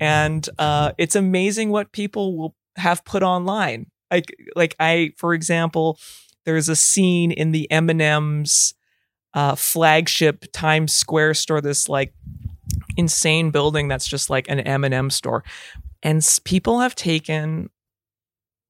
[0.00, 5.98] And uh, it's amazing what people will have put online like like I for example,
[6.44, 8.74] there's a scene in the M&M's
[9.34, 12.12] uh, flagship Times Square store, this like
[12.96, 15.42] insane building that's just like an M&M store,
[16.02, 17.70] and people have taken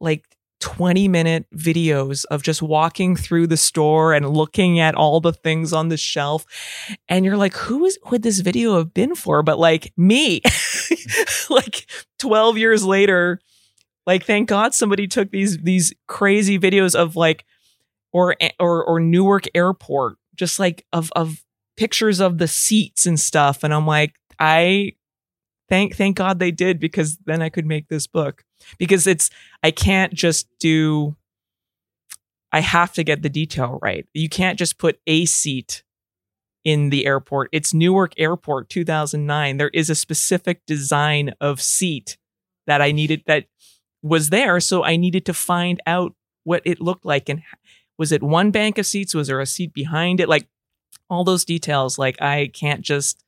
[0.00, 0.24] like
[0.62, 5.73] 20 minute videos of just walking through the store and looking at all the things
[5.73, 6.46] on the shelf.
[7.08, 9.42] And you're like, who is, would this video have been for?
[9.42, 10.40] But like me,
[11.50, 11.87] like
[12.21, 13.40] 12 years later,
[14.07, 17.44] like, thank God somebody took these these crazy videos of like,
[18.13, 21.44] or eh, or or Newark Airport, just like of of
[21.77, 23.63] pictures of the seats and stuff.
[23.65, 24.92] And I'm like, I
[25.69, 28.44] thank thank God they did because then I could make this book.
[28.79, 29.31] Because it's
[29.63, 31.17] I can't just do
[32.53, 34.07] I have to get the detail right.
[34.13, 35.83] You can't just put a seat
[36.65, 37.48] in the airport.
[37.50, 39.57] It's Newark Airport 2009.
[39.57, 42.19] There is a specific design of seat
[42.67, 43.46] that I needed that
[44.03, 44.61] was there.
[44.61, 47.29] So I needed to find out what it looked like.
[47.29, 47.42] And
[47.98, 49.15] was it one bank of seats?
[49.15, 50.29] Was there a seat behind it?
[50.29, 50.46] Like
[51.09, 51.98] all those details.
[51.98, 53.25] Like I can't just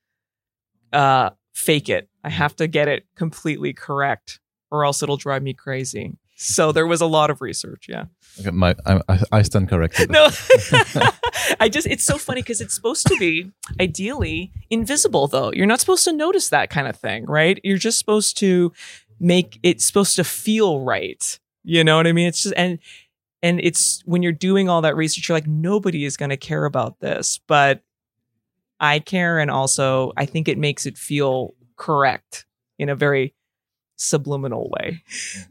[0.92, 2.08] uh, fake it.
[2.22, 6.16] I have to get it completely correct or else it'll drive me crazy.
[6.36, 7.86] So there was a lot of research.
[7.88, 8.06] Yeah.
[8.40, 9.00] Okay, my, I,
[9.30, 10.10] I stand corrected.
[10.10, 10.24] No,
[11.60, 15.52] I just, it's so funny because it's supposed to be ideally invisible though.
[15.52, 17.60] You're not supposed to notice that kind of thing, right?
[17.62, 18.72] You're just supposed to
[19.20, 21.38] make it supposed to feel right.
[21.62, 22.28] You know what I mean?
[22.28, 22.78] It's just, and,
[23.42, 26.64] and it's when you're doing all that research, you're like, nobody is going to care
[26.64, 27.82] about this, but
[28.80, 29.38] I care.
[29.38, 32.46] And also I think it makes it feel correct
[32.78, 33.34] in a very
[33.96, 35.02] subliminal way.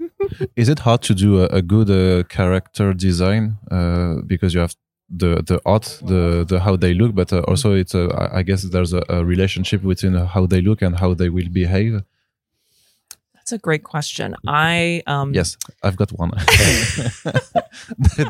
[0.55, 4.75] is it hard to do a, a good uh, character design uh, because you have
[5.09, 8.63] the the art, the the how they look, but uh, also it's uh, I guess
[8.63, 12.01] there's a, a, relationship between how they look and how they will behave.
[13.43, 14.37] That's a great question.
[14.47, 16.29] I um yes, I've got one.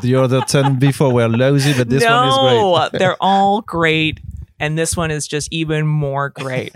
[0.02, 2.98] the other ten before were lousy, but this no, one is great.
[2.98, 4.18] they're all great,
[4.58, 6.74] and this one is just even more great.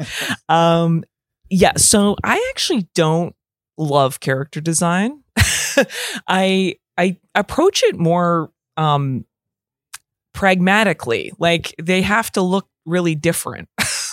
[0.49, 1.03] um,
[1.51, 3.35] yeah, so I actually don't
[3.77, 5.25] love character design.
[6.29, 9.25] I I approach it more um
[10.33, 11.33] pragmatically.
[11.41, 13.69] Like they have to look really different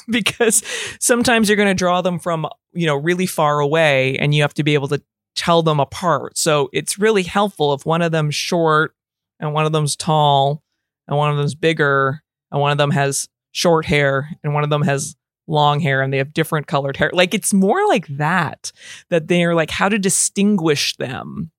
[0.10, 0.64] because
[1.00, 4.54] sometimes you're going to draw them from, you know, really far away and you have
[4.56, 5.02] to be able to
[5.36, 6.38] tell them apart.
[6.38, 8.96] So it's really helpful if one of them's short
[9.40, 10.64] and one of them's tall
[11.08, 14.70] and one of them's bigger and one of them has short hair and one of
[14.70, 15.16] them has
[15.48, 17.12] long hair and they have different colored hair.
[17.14, 18.72] Like it's more like that,
[19.10, 21.52] that they're like how to distinguish them.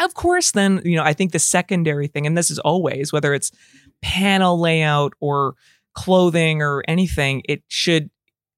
[0.00, 3.34] Of course, then, you know, I think the secondary thing, and this is always whether
[3.34, 3.50] it's
[4.00, 5.54] panel layout or
[5.94, 8.10] clothing or anything, it should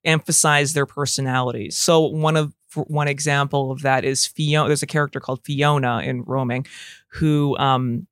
[0.04, 1.76] emphasize their personalities.
[1.76, 2.54] So one of
[2.86, 4.68] one example of that is Fiona.
[4.68, 6.66] There's a character called Fiona in Roaming,
[7.08, 8.06] who um,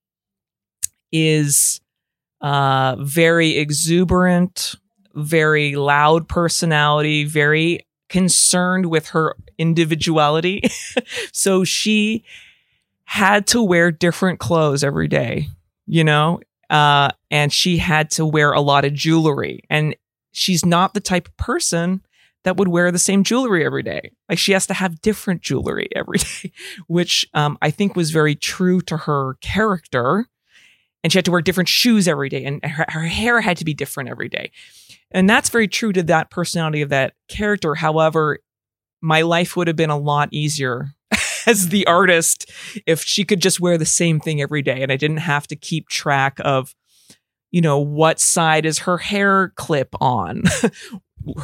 [1.11, 1.81] is
[2.41, 4.77] uh, very exuberant,
[5.15, 10.63] very loud personality, very concerned with her individuality.
[11.33, 12.25] so she
[13.05, 15.49] had to wear different clothes every day,
[15.87, 16.41] you know,
[16.73, 19.63] uh, and she had to wear a lot of jewelry.
[19.69, 19.95] And
[20.33, 22.01] she's not the type of person
[22.45, 24.11] that would wear the same jewelry every day.
[24.29, 26.51] Like she has to have different jewelry every day,
[26.89, 30.27] which um, I think was very true to her character.
[31.05, 33.65] And she had to wear different shoes every day, and her, her hair had to
[33.65, 34.53] be different every day.
[35.11, 37.75] And that's very true to that personality of that character.
[37.75, 38.39] However,
[39.01, 40.95] my life would have been a lot easier
[41.47, 42.51] as the artist
[42.87, 45.57] if she could just wear the same thing every day and I didn't have to
[45.57, 46.75] keep track of,
[47.51, 50.45] you know, what side is her hair clip on.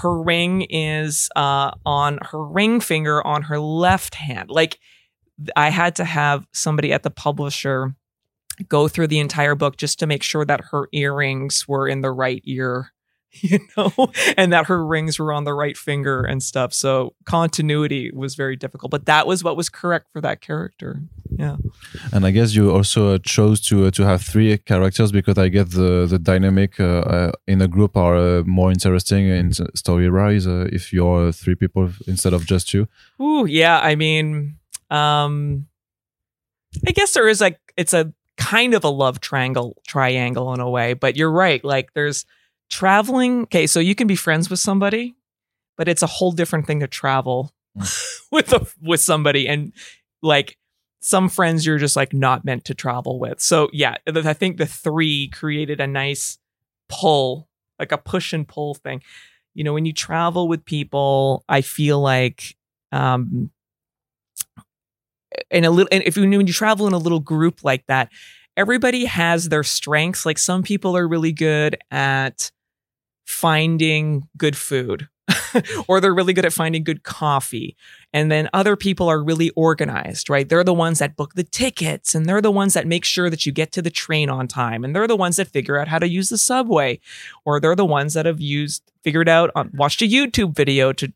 [0.00, 4.50] her ring is uh, on her ring finger on her left hand.
[4.50, 4.78] Like,
[5.54, 7.94] I had to have somebody at the publisher
[8.68, 12.10] go through the entire book just to make sure that her earrings were in the
[12.10, 12.92] right ear
[13.42, 13.92] you know,
[14.36, 16.72] and that her rings were on the right finger and stuff.
[16.72, 21.02] So continuity was very difficult, but that was what was correct for that character.
[21.30, 21.56] Yeah.
[22.12, 25.48] And I guess you also uh, chose to uh, to have three characters because I
[25.48, 30.08] get the the dynamic uh, uh in a group are uh, more interesting in story
[30.08, 32.88] rise uh, if you're three people instead of just two.
[33.20, 33.78] Ooh, yeah.
[33.80, 34.56] I mean,
[34.90, 35.66] um,
[36.86, 40.70] I guess there is like it's a kind of a love triangle triangle in a
[40.70, 41.62] way, but you're right.
[41.62, 42.24] Like there's
[42.70, 45.16] traveling okay so you can be friends with somebody
[45.76, 48.20] but it's a whole different thing to travel mm.
[48.32, 49.72] with a, with somebody and
[50.22, 50.58] like
[51.00, 53.40] some friends you're just like not meant to travel with.
[53.40, 56.38] So yeah i think the three created a nice
[56.88, 57.48] pull
[57.78, 59.02] like a push and pull thing.
[59.54, 62.56] You know when you travel with people i feel like
[62.92, 63.50] um
[65.50, 68.10] in a little and if you when you travel in a little group like that
[68.58, 70.26] everybody has their strengths.
[70.26, 72.50] Like some people are really good at
[73.28, 75.06] finding good food
[75.86, 77.76] or they're really good at finding good coffee.
[78.10, 80.48] And then other people are really organized, right?
[80.48, 83.44] They're the ones that book the tickets and they're the ones that make sure that
[83.44, 84.82] you get to the train on time.
[84.82, 87.00] And they're the ones that figure out how to use the subway
[87.44, 91.12] or they're the ones that have used, figured out, on, watched a YouTube video to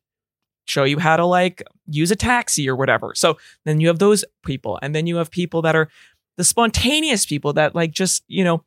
[0.67, 3.15] show you how to like use a taxi or whatever.
[3.15, 4.79] So then you have those people.
[4.83, 5.89] And then you have people that are
[6.37, 8.65] the spontaneous people that like just, you know,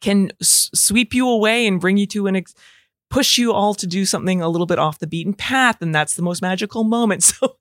[0.00, 2.54] can s- sweep you away and bring you to an ex-
[3.10, 6.16] push you all to do something a little bit off the beaten path and that's
[6.16, 7.32] the most magical moment.
[7.40, 7.56] So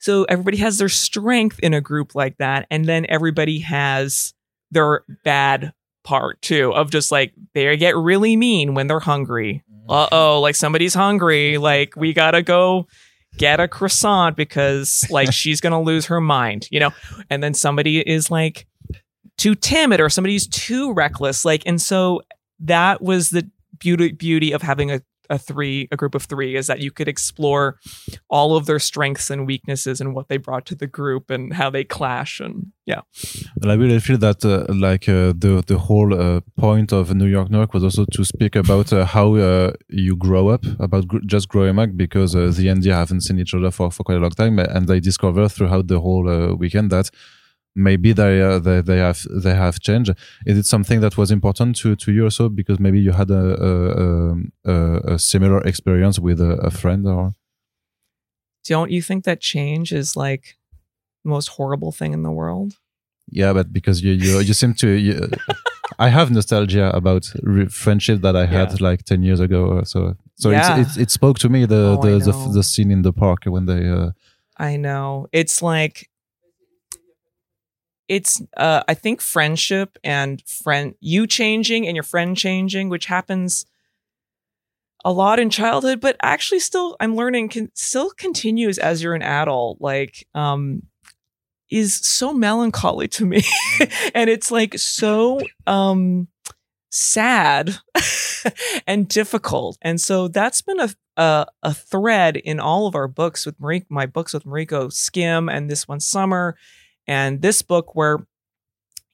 [0.00, 4.32] so everybody has their strength in a group like that and then everybody has
[4.70, 5.72] their bad
[6.04, 9.64] part too of just like they get really mean when they're hungry.
[9.70, 9.90] Mm-hmm.
[9.90, 11.58] uh-oh like somebody's hungry.
[11.58, 12.86] Like we gotta go
[13.36, 16.90] get a croissant because like she's gonna lose her mind you know?
[17.28, 18.66] And then somebody is like
[19.38, 22.20] too timid or somebody's too reckless like and so
[22.60, 26.66] that was the beauty beauty of having a, a three a group of three is
[26.66, 27.78] that you could explore
[28.28, 31.70] all of their strengths and weaknesses and what they brought to the group and how
[31.70, 33.02] they clash and yeah.
[33.60, 37.26] And I really feel that uh, like uh, the the whole uh, point of New
[37.26, 41.26] York Nerk was also to speak about uh, how uh, you grow up, about gr-
[41.26, 44.20] just growing up, because uh, the ND haven't seen each other for, for quite a
[44.20, 47.10] long time, and they discover throughout the whole weekend that
[47.74, 50.10] maybe they, uh, they they have they have changed.
[50.46, 53.44] Is it something that was important to to you also because maybe you had a
[53.70, 57.32] a, a, a similar experience with a, a friend or
[58.68, 60.56] don't you think that change is like
[61.24, 62.74] the most horrible thing in the world
[63.30, 64.88] yeah, but because you you you seem to.
[64.88, 65.28] You,
[65.98, 68.88] I have nostalgia about re- friendship that I had Yeah.
[68.88, 70.14] like ten years ago or so.
[70.36, 70.60] So Yeah.
[70.80, 73.40] it's, it's it spoke to me the Oh, the, the the scene in the park
[73.44, 73.86] when they.
[73.86, 74.12] Uh,
[74.56, 75.26] I know.
[75.30, 76.08] It's like
[78.08, 83.66] it's uh I think friendship and friend you changing and your friend changing, which happens
[85.04, 89.22] a lot in childhood, but actually still I'm learning can still continues as you're an
[89.22, 89.80] adult.
[89.80, 90.82] Like um
[91.70, 93.42] is so melancholy to me.
[94.14, 96.28] and it's like so um
[96.90, 97.76] sad
[98.86, 99.76] and difficult.
[99.82, 103.84] And so that's been a, a a thread in all of our books with Marie,
[103.90, 106.56] my books with Mariko Skim and this one Summer
[107.08, 108.18] and this book where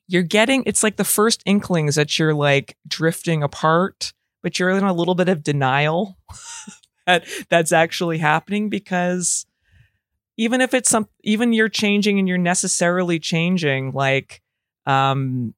[0.06, 4.84] you're getting it's like the first inklings that you're like drifting apart, but you're in
[4.84, 6.18] a little bit of denial
[7.06, 9.46] that that's actually happening because
[10.36, 14.42] even if it's some even you're changing and you're necessarily changing like
[14.84, 15.54] um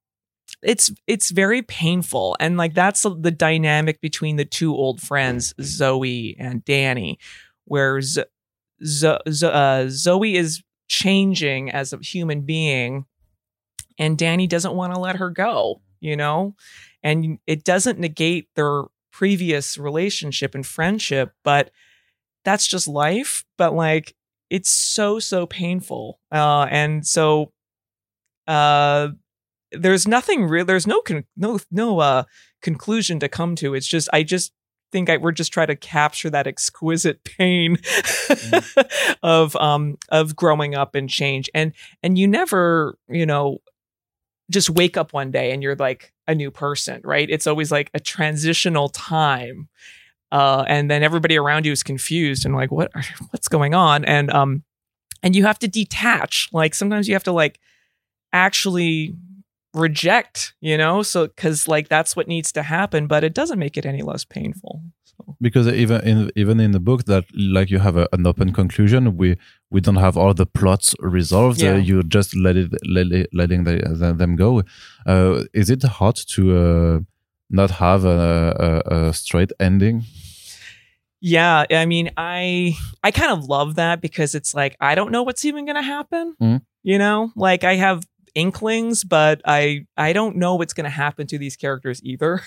[0.63, 2.37] it's it's very painful.
[2.41, 7.19] And like that's the dynamic between the two old friends zoe and danny
[7.65, 13.05] where uh, zoe is changing as a human being
[13.99, 16.55] and danny doesn't want to let her go you know?
[17.03, 21.71] And it doesn't negate their previous relationship and friendship but
[22.45, 23.45] that's just life.
[23.59, 24.15] But like
[24.51, 26.21] it's so so painful.
[26.31, 27.53] Uh and so
[28.47, 29.09] uh
[29.73, 32.25] there's nothing real there's no con- no no uh
[32.63, 33.75] conclusion to come to.
[33.75, 34.53] It's just i just
[34.97, 37.77] think I, we're just trying to capture that exquisite pain
[39.23, 41.51] of um of growing up and change.
[41.53, 43.59] And and you never you know
[44.51, 47.29] just wake up one day and you're like a new person right?
[47.29, 49.69] It's always like a transitional time
[50.33, 52.91] uh and then everybody around you is confused and like what
[53.31, 54.03] what's going on?
[54.07, 54.65] And um
[55.23, 56.49] and you have to detach.
[56.53, 57.61] Like sometimes you have to like
[58.33, 59.15] actually
[59.77, 63.77] reject you know so because like that's what needs to happen but it doesn't make
[63.77, 65.37] it any less painful so.
[65.41, 69.17] because even in even in the book that like you have a, an open conclusion
[69.17, 69.37] we
[69.71, 71.75] we don't have all the plots resolved Yeah.
[71.75, 74.63] uh, you just let it let it, letting the, the, them go
[75.07, 77.01] uh, is it hard to uh,
[77.51, 80.05] not have a, a, a straight ending
[81.21, 85.23] yeah i mean i i kind of love that because it's like i don't know
[85.23, 86.61] what's even gonna happen Mhm.
[86.83, 88.03] you know like i have
[88.37, 92.43] inklings but i i don't know what's gonna happen to these characters either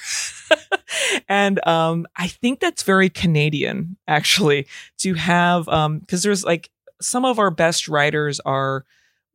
[1.30, 4.68] and um i think that's very canadian actually
[4.98, 6.70] to have um because there's like
[7.02, 8.86] some of our best writers are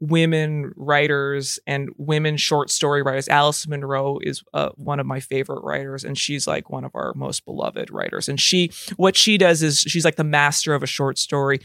[0.00, 3.28] women writers and women short story writers.
[3.28, 7.12] Alice Munro is uh, one of my favorite writers, and she's like one of our
[7.14, 8.28] most beloved writers.
[8.28, 11.60] And she, what she does is she's like the master of a short story.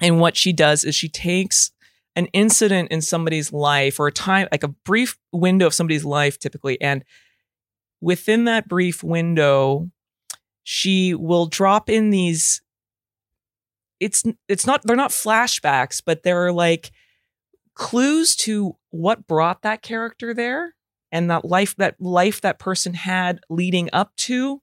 [0.00, 1.72] And what she does is she takes
[2.16, 6.38] an incident in somebody's life or a time, like a brief window of somebody's life
[6.38, 6.80] typically.
[6.80, 7.04] And
[8.00, 9.90] within that brief window,
[10.62, 12.62] she will drop in these
[13.98, 16.90] it's it's not they're not flashbacks but they're like
[17.74, 20.74] clues to what brought that character there
[21.12, 24.62] and that life that life that person had leading up to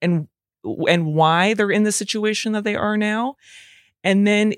[0.00, 0.28] and
[0.88, 3.36] and why they're in the situation that they are now
[4.04, 4.52] and then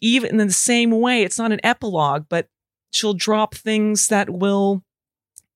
[0.00, 2.48] even in the same way it's not an epilogue but
[2.92, 4.82] she'll drop things that will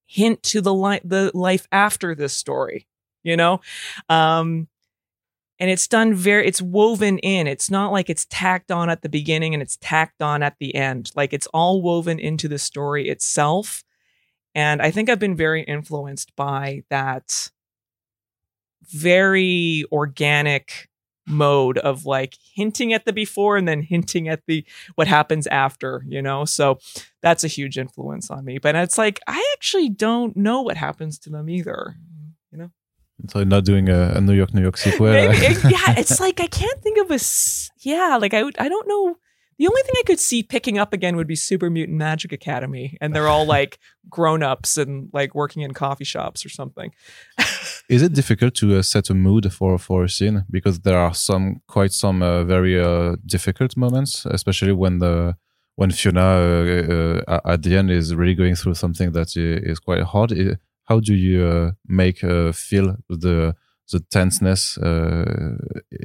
[0.05, 2.87] hint to the life the life after this story
[3.23, 3.61] you know?
[4.09, 4.67] Um
[5.59, 7.47] and it's done very it's woven in.
[7.47, 10.73] It's not like it's tacked on at the beginning and it's tacked on at the
[10.73, 11.11] end.
[11.15, 13.83] Like it's all woven into the story itself.
[14.53, 17.51] And i think i've been very influenced by that
[18.83, 20.89] very organic
[21.31, 24.65] mode of like hinting at the before and then hinting at the
[24.95, 26.45] what happens after you know?
[26.45, 26.77] So
[27.21, 31.17] that's a huge influence on me but it's like i actually don't know what happens
[31.19, 31.95] to them either
[32.51, 32.71] you know?
[33.29, 35.11] So not doing a, a new york new york sequel.
[35.11, 35.37] Maybe,
[35.69, 39.15] yeah it's like i can't think of a s- yeah like i i don't know
[39.61, 42.97] the only thing i could see picking up again would be super mutant magic academy
[42.99, 43.77] and they're all like
[44.09, 46.91] grown-ups and like working in coffee shops or something.
[47.95, 50.45] Is it difficult to uh, set a mood for for a scene?
[50.49, 55.35] Because there are some quite some uh, very uh, difficult moments especially when the
[55.75, 60.03] when fiona uh, uh, at the end is really going through something that is quite
[60.13, 60.31] hard.
[60.89, 63.55] How do you uh, make uh, feel the
[63.91, 65.57] the tenseness uh,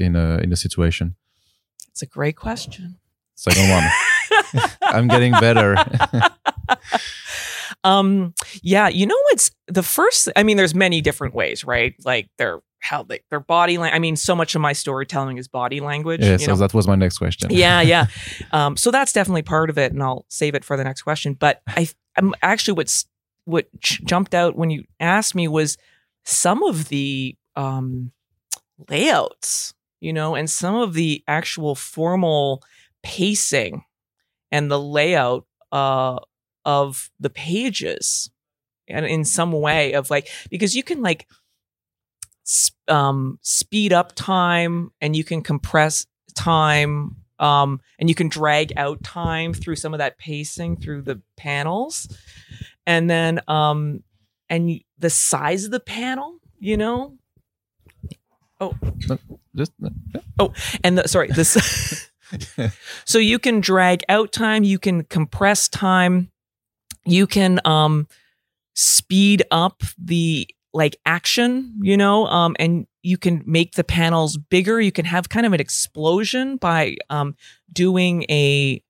[0.06, 1.16] in a in a situation?
[1.88, 2.98] It's a great question
[3.36, 3.84] second one
[4.82, 5.76] i'm getting better.
[7.84, 11.94] Um yeah you know what's the first i mean there's many different ways right?
[12.04, 13.96] Like their how they their body language.
[13.96, 16.56] i mean so much of my storytelling is body language yeah so know?
[16.56, 17.50] that was my next question.
[17.50, 18.06] Yeah yeah.
[18.52, 21.34] Um so that's definitely part of it and i'll save it for the next question.
[21.34, 23.06] But i i'm actually what's
[23.44, 25.76] what jumped out when you asked me was
[26.24, 28.10] some of the um
[28.88, 32.62] layouts you know and some of the actual formal
[33.06, 33.84] pacing
[34.50, 36.18] and the layout uh
[36.64, 38.30] of the pages
[38.88, 41.28] and in some way of like because you can like
[42.88, 46.04] um speed up time and you can compress
[46.34, 51.22] time um and you can drag out time through some of that pacing through the
[51.36, 52.08] panels.
[52.88, 54.02] And then um
[54.48, 57.16] and the size of the panel you know?
[58.60, 58.74] Oh,
[59.54, 59.72] Just,
[60.38, 60.52] oh,
[60.82, 62.10] and the, sorry this
[63.04, 66.30] so you can drag out time you can compress time
[67.04, 68.06] you can um
[68.74, 74.80] speed up the like action you know um and you can make the panels bigger.
[74.80, 77.36] You can have kind of an explosion by um
[77.72, 78.82] doing a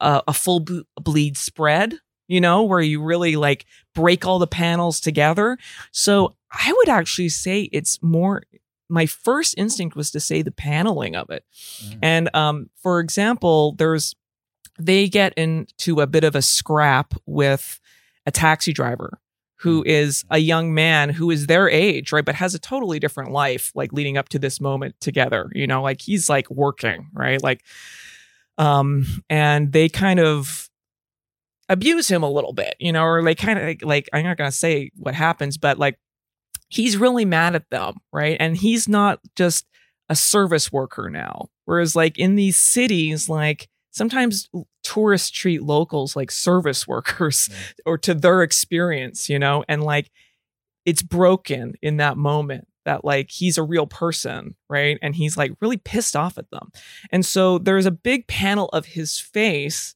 [0.00, 1.94] a, a full ble- bleed spread
[2.26, 3.64] you know where you really like
[3.94, 5.56] break all the panels together.
[5.92, 8.42] So i would actually say it's more
[8.92, 11.44] my first instinct was to say the paneling of it
[12.02, 14.14] and um, for example, there's
[14.78, 17.80] they get into a bit of a scrap with
[18.26, 19.20] a taxi driver
[19.56, 23.30] who is a young man who is their age, right, but has a totally different
[23.30, 25.50] life, like leading up to this moment together.
[25.54, 27.62] You know, like he's like working, right, like,
[28.58, 30.68] um, and they kind of
[31.68, 34.36] abuse him a little bit, you know, or they kind of like, like I'm not
[34.36, 35.98] gonna say what happens, but like
[36.72, 39.66] he's really mad at them, right, and he's not just
[40.08, 41.50] a service worker now.
[41.66, 44.48] Whereas like in these cities, like sometimes
[44.82, 47.50] tourists treat locals like service workers
[47.84, 50.10] or to their experience, you know, and like
[50.84, 54.98] it's broken in that moment that like he's a real person, right?
[55.02, 56.72] And he's like really pissed off at them.
[57.10, 59.94] And so there's a big panel of his face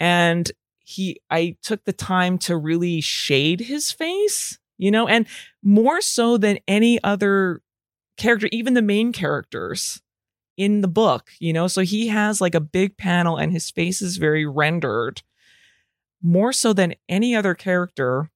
[0.00, 5.26] and he I took the time to really shade his face, you know, and
[5.62, 7.62] more so than any other
[8.16, 10.00] character, even the main characters
[10.56, 11.66] in the book, you know?
[11.66, 15.22] So he has like a big panel and his face is very rendered
[16.22, 18.30] more so than any other character.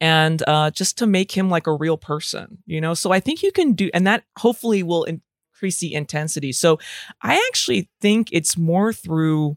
[0.00, 2.94] And uh, just to make him like a real person, you know?
[2.94, 6.52] So I think you can do, and that hopefully will increase the intensity.
[6.52, 6.78] So
[7.22, 9.56] I actually think it's more through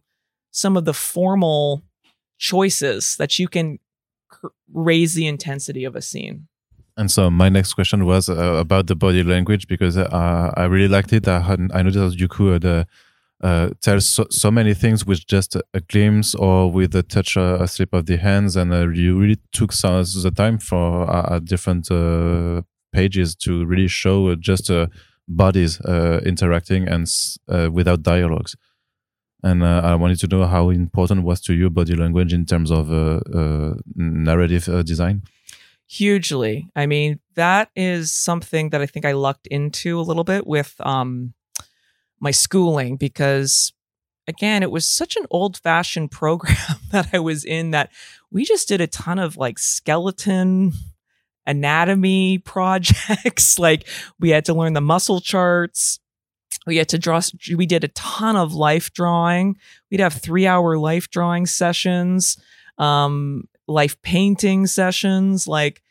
[0.52, 1.84] some of the formal
[2.38, 3.80] choices that you can
[4.74, 6.48] raise the intensity of a scene.
[7.00, 10.90] And so my next question was uh, about the body language because uh, I really
[10.90, 11.30] liked it.
[11.30, 12.84] I had I noticed that you could uh,
[13.42, 17.60] uh, tell so, so many things with just a, glimpse or with a touch, uh,
[17.62, 21.88] a slip of the hands, and uh, you really took some the time for different
[22.92, 24.70] pages to really show just
[25.30, 25.80] bodies
[26.26, 27.08] interacting and
[27.72, 28.58] without dialogues.
[29.44, 32.72] And uh, I wanted to know how important was to you body language in terms
[32.72, 35.24] of uh, uh, narrative uh, design.
[35.88, 36.70] hugely.
[36.76, 40.76] I mean that is something that i think i lucked into a little bit with
[40.94, 41.34] um
[42.20, 43.74] my schooling because
[44.28, 47.90] again it was such an old fashioned program that i was in that
[48.30, 50.74] we just did a ton of like skeleton
[51.50, 53.60] anatomy projects.
[53.60, 53.88] Like
[54.20, 56.00] we had to learn the muscle charts
[56.66, 57.22] we had to draw
[57.56, 59.58] we did a ton of life drawing.
[59.90, 62.38] We'd have 3 hour life drawing sessions
[62.78, 65.82] um life painting sessions like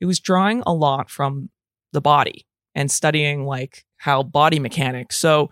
[0.00, 1.50] it was drawing a lot from
[1.92, 5.16] the body and studying like how body mechanics.
[5.16, 5.50] So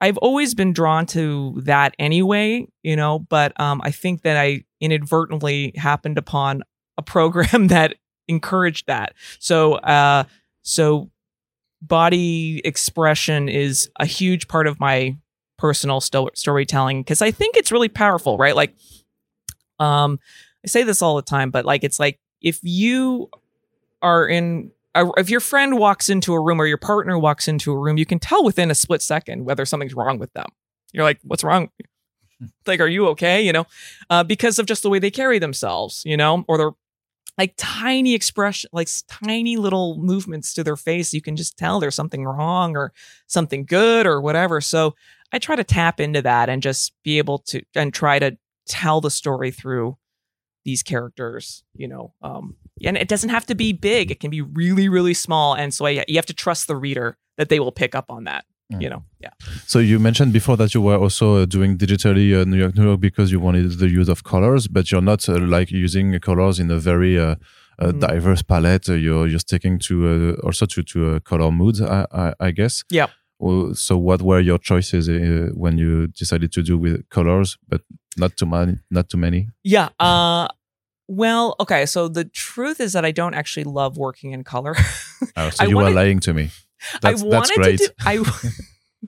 [0.00, 4.64] i've always been drawn to that anyway you know but um, i think that i
[4.80, 6.64] inadvertently happened upon
[6.98, 7.94] a program that
[8.28, 9.14] encouraged that.
[9.38, 10.24] So uh,
[10.62, 11.10] so
[11.88, 15.16] body expression is a huge part of my
[15.58, 18.56] personal sto- storytelling because I think it's really powerful, right?
[18.56, 18.74] Like,
[19.78, 20.18] um,
[20.64, 23.28] I say this all the time, but like, it's like if you
[24.02, 27.72] are in, a, if your friend walks into a room or your partner walks into
[27.72, 30.46] a room, you can tell within a split second whether something's wrong with them.
[30.92, 31.70] You're like, what's wrong?
[32.66, 33.42] like, are you okay?
[33.42, 33.66] You know,
[34.10, 36.72] uh, because of just the way they carry themselves, you know, or they're
[37.38, 41.12] like tiny expression, like tiny little movements to their face.
[41.12, 42.92] You can just tell there's something wrong or
[43.26, 44.60] something good or whatever.
[44.60, 44.94] So
[45.32, 49.00] I try to tap into that and just be able to and try to tell
[49.00, 49.96] the story through
[50.64, 52.14] these characters, you know.
[52.22, 55.54] Um, and it doesn't have to be big; it can be really, really small.
[55.54, 58.24] And so I, you have to trust the reader that they will pick up on
[58.24, 58.44] that.
[58.72, 58.82] Mm.
[58.82, 59.30] You know, yeah.
[59.66, 62.84] So you mentioned before that you were also uh, doing digitally uh, New York, New
[62.84, 66.58] York because you wanted the use of colors, but you're not uh, like using colors
[66.58, 67.34] in a very uh,
[67.78, 68.00] mm.
[68.00, 68.88] diverse palette.
[68.88, 72.84] you're you're sticking to uh, also to to color moods, I, I, I guess.
[72.90, 73.08] Yeah.
[73.38, 77.82] Well, so what were your choices uh, when you decided to do with colors, but
[78.16, 78.78] not too many?
[78.90, 79.48] Not too many.
[79.62, 79.90] Yeah.
[80.00, 80.48] Uh,
[81.08, 81.84] well, okay.
[81.86, 84.74] So the truth is that I don't actually love working in color.
[85.36, 86.50] oh, so you wanted, are lying to me.
[87.00, 87.62] That's, I wanted.
[87.62, 88.22] To do, I,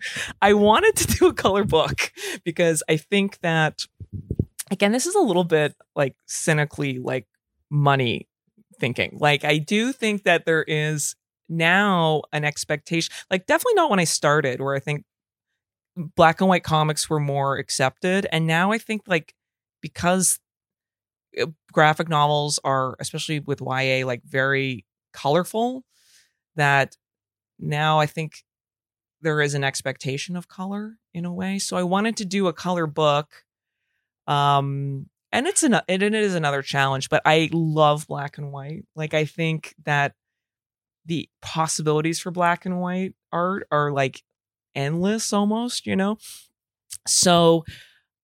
[0.42, 2.12] I wanted to do a color book
[2.44, 3.86] because I think that
[4.70, 7.26] again, this is a little bit like cynically like
[7.70, 8.28] money
[8.78, 9.16] thinking.
[9.20, 11.14] Like I do think that there is
[11.48, 15.04] now an expectation, like definitely not when I started, where I think
[15.96, 18.26] black and white comics were more accepted.
[18.30, 19.34] And now I think like
[19.80, 20.38] because
[21.40, 25.84] uh, graphic novels are, especially with YA, like very colorful,
[26.56, 26.96] that
[27.58, 28.44] now I think
[29.22, 31.58] there is an expectation of color in a way.
[31.58, 33.44] So I wanted to do a color book.
[34.26, 38.84] Um, and it's an it, it is another challenge, but I love black and white.
[38.94, 40.14] Like I think that
[41.04, 44.22] the possibilities for black and white art are like
[44.74, 46.18] endless almost, you know?
[47.06, 47.64] So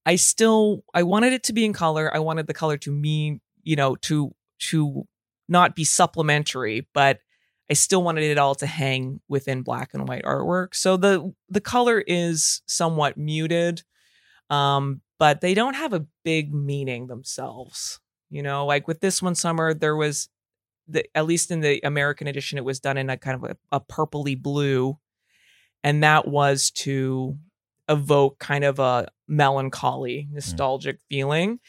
[0.04, 2.14] I still I wanted it to be in color.
[2.14, 4.34] I wanted the color to mean, you know, to
[4.70, 5.06] to
[5.48, 7.18] not be supplementary, but
[7.70, 10.74] I still wanted it all to hang within black and white artwork.
[10.74, 13.82] So the the color is somewhat muted.
[14.50, 18.00] Um, but they don't have a big meaning themselves.
[18.28, 20.28] You know, like with this one summer, there was
[20.88, 23.56] the at least in the American edition, it was done in a kind of a,
[23.76, 24.98] a purpley blue,
[25.84, 27.36] and that was to
[27.88, 30.34] evoke kind of a melancholy, mm.
[30.34, 31.02] nostalgic mm.
[31.08, 31.60] feeling.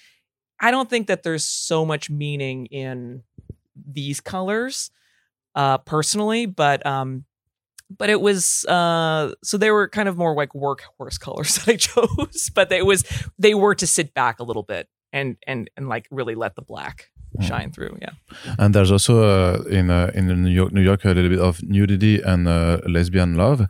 [0.59, 3.23] I don't think that there's so much meaning in
[3.75, 4.89] these colors,
[5.55, 7.25] uh, personally, but um,
[7.95, 11.75] but it was uh, so they were kind of more like workhorse colors that I
[11.77, 13.03] chose, but it was
[13.37, 16.61] they were to sit back a little bit and and and like really let the
[16.63, 17.47] black Mm.
[17.47, 17.97] shine through.
[17.99, 18.11] Yeah.
[18.59, 21.63] And there's also uh, in uh, in New York, New York, a little bit of
[21.63, 23.61] nudity and uh, lesbian love,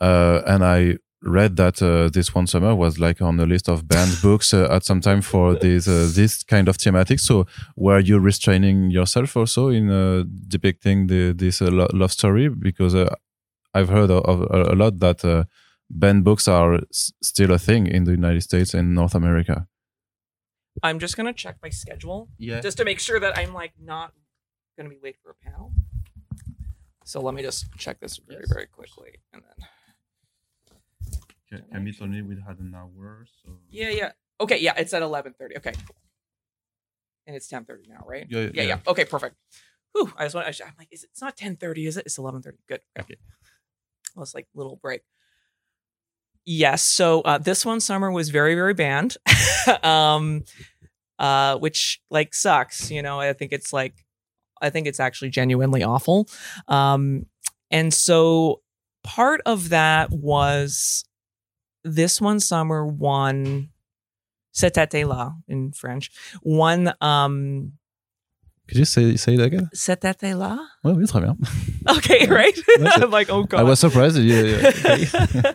[0.00, 3.86] uh, and I read that uh, this one summer was like on the list of
[3.86, 7.20] banned books uh, at some time for this uh, this kind of thematic.
[7.20, 7.46] So,
[7.76, 12.48] were you restraining yourself also in uh, depicting the, this uh, love story?
[12.48, 12.94] Because
[13.74, 15.46] I've heard of, of, a lot that
[15.88, 19.66] banned books are still a thing in the United States and North America.
[20.82, 22.28] I'm just gonna check my schedule.
[22.38, 22.60] Yeah.
[22.60, 24.12] Just to make sure that I'm like not
[24.76, 25.72] gonna be late for a panel.
[27.04, 28.52] So let me just check this very, yes.
[28.52, 29.68] very quickly and then
[31.52, 34.12] Okay, Camille told me we had an hour, so Yeah, yeah.
[34.40, 35.56] Okay, yeah, it's at eleven thirty.
[35.56, 35.72] Okay.
[37.26, 38.26] And it's ten thirty now, right?
[38.28, 38.78] Yeah, yeah, yeah, yeah.
[38.86, 39.36] Okay, perfect.
[39.92, 42.06] Whew, I just want I'm like, is it, it's not ten thirty, is it?
[42.06, 42.58] It's eleven thirty.
[42.68, 42.80] Good.
[42.98, 43.16] Okay.
[44.14, 45.02] Well, it's like little break.
[46.44, 46.82] Yes.
[46.82, 49.16] So uh, this one summer was very, very banned,
[49.82, 50.44] um,
[51.18, 52.90] uh, which like sucks.
[52.90, 53.94] You know, I think it's like,
[54.60, 56.28] I think it's actually genuinely awful.
[56.68, 57.26] Um,
[57.70, 58.62] and so
[59.04, 61.04] part of that was
[61.84, 63.68] this one summer won
[64.54, 66.10] Cet été là in French,
[66.42, 67.72] won um,
[68.68, 69.70] could you say say that again?
[69.74, 70.58] Cet été là.
[70.84, 71.36] Oui, oui, très bien.
[71.88, 72.56] Okay, right.
[72.96, 73.58] I'm like, oh god.
[73.60, 74.16] I was surprised.
[74.16, 75.52] Yeah, yeah.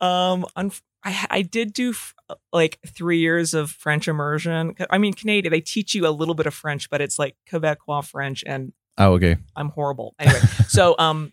[0.00, 2.14] um, I I did do f-
[2.52, 4.74] like three years of French immersion.
[4.90, 8.04] I mean, Canadian they teach you a little bit of French, but it's like Quebecois
[8.06, 9.36] French, and oh, okay.
[9.54, 10.16] I'm horrible.
[10.18, 11.32] Anyway, so um,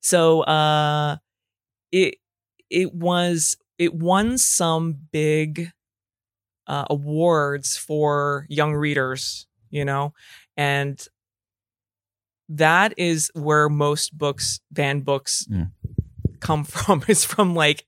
[0.00, 1.16] so uh,
[1.90, 2.16] it
[2.74, 5.70] it was it won some big
[6.66, 10.14] uh, awards for young readers you know?
[10.56, 11.04] And
[12.48, 15.66] that is where most books, banned books, yeah.
[16.40, 17.84] come from, is from like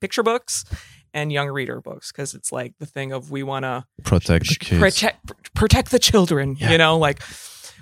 [0.00, 0.64] picture books
[1.14, 4.54] and young reader books because it's like the thing of we want to protect the
[4.54, 4.80] kids.
[4.80, 6.70] protect protect the children yeah.
[6.70, 7.20] you know like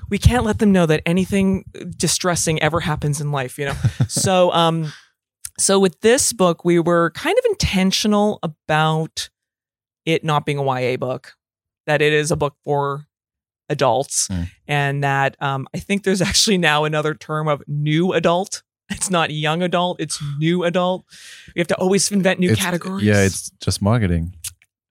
[0.09, 1.65] we can't let them know that anything
[1.97, 3.77] distressing ever happens in life, you know.
[4.09, 4.93] so um
[5.61, 9.29] so with this book, we were kind of intentional about
[10.05, 11.35] it not being a YA book,
[11.87, 13.07] that it is a book for
[13.69, 14.49] adults, mm.
[14.67, 18.63] and that um, I think there's actually now another term of new adult.
[18.91, 21.05] It's not young adult; it's new adult.
[21.55, 23.05] We have to always invent new it's, categories.
[23.05, 24.35] Yeah, it's just marketing.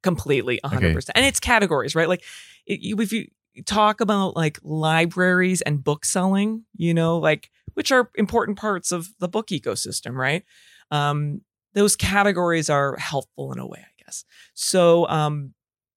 [0.04, 0.94] Completely, hundred okay.
[0.94, 2.08] percent, and it's categories, right?
[2.08, 2.24] Like
[2.66, 3.28] it, if you
[3.66, 7.50] talk about like libraries and book selling, you know, like
[7.80, 10.44] which are important parts of the book ecosystem, right?
[10.92, 11.40] Um,
[11.76, 14.26] those categories are helpful in a way, I guess.
[14.54, 15.54] So, um,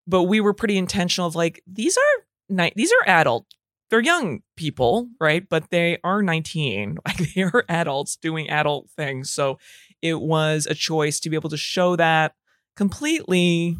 [0.06, 3.46] but we were pretty intentional of like these are ni- these are adult,
[3.90, 5.44] they're young people, right?
[5.48, 9.32] But they are 19, like they are adults doing adult things.
[9.32, 9.58] So
[10.00, 12.34] it was a choice to be able to show that
[12.76, 13.76] completely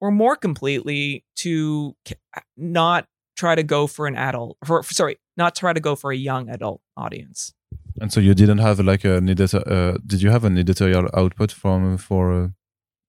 [0.00, 1.94] or more completely to
[2.56, 6.16] not try to go for an adult for sorry not try to go for a
[6.16, 7.52] young adult audience
[8.00, 11.52] and so you didn't have like an editor uh, did you have an editorial output
[11.52, 12.48] from for uh,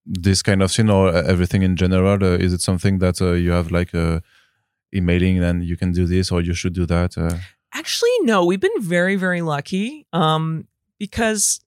[0.06, 3.52] this kind of scene or everything in general uh, is it something that uh, you
[3.52, 4.20] have like uh,
[4.96, 7.36] emailing and you can do this or you should do that uh?
[7.74, 10.68] actually no we've been very very lucky um
[10.98, 11.60] because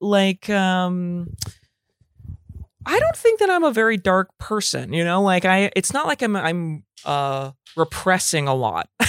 [0.00, 1.28] like um
[2.88, 5.20] I don't think that I'm a very dark person, you know?
[5.20, 8.88] Like I it's not like I'm I'm uh repressing a lot.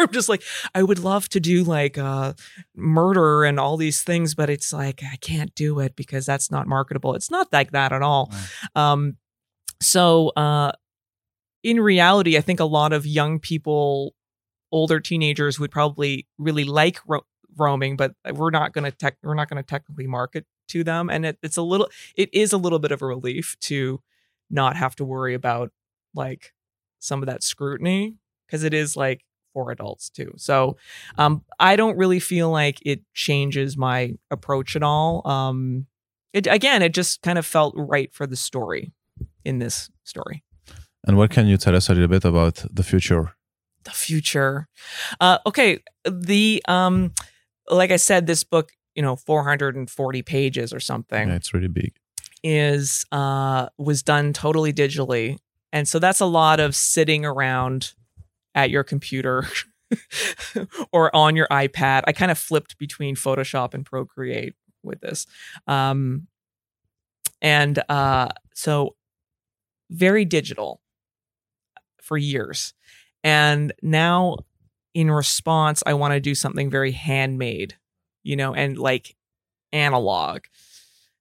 [0.00, 0.42] I'm just like
[0.74, 2.34] I would love to do like uh
[2.74, 6.66] murder and all these things but it's like I can't do it because that's not
[6.66, 7.14] marketable.
[7.14, 8.30] It's not like that at all.
[8.74, 9.16] Um
[9.80, 10.72] so uh
[11.62, 14.14] in reality I think a lot of young people
[14.72, 17.26] older teenagers would probably really like ro-
[17.56, 21.10] roaming but we're not going to tech we're not going to technically market to them
[21.10, 24.00] and it, it's a little it is a little bit of a relief to
[24.50, 25.72] not have to worry about
[26.14, 26.52] like
[27.00, 28.14] some of that scrutiny
[28.46, 30.76] because it is like for adults too so
[31.18, 35.86] um i don't really feel like it changes my approach at all um
[36.32, 38.92] it again it just kind of felt right for the story
[39.44, 40.42] in this story
[41.06, 43.32] and what can you tell us a little bit about the future
[43.84, 44.68] the future
[45.20, 47.12] uh okay the um
[47.70, 51.28] like i said this book you know 440 pages or something.
[51.28, 51.94] Yeah, it's really big.
[52.42, 55.38] Is uh was done totally digitally.
[55.72, 57.94] And so that's a lot of sitting around
[58.54, 59.46] at your computer
[60.92, 62.02] or on your iPad.
[62.06, 65.26] I kind of flipped between Photoshop and Procreate with this.
[65.66, 66.26] Um
[67.42, 68.96] and uh so
[69.90, 70.80] very digital
[72.02, 72.74] for years.
[73.22, 74.38] And now
[74.94, 77.76] in response, I want to do something very handmade
[78.22, 79.16] you know, and like
[79.72, 80.42] analog.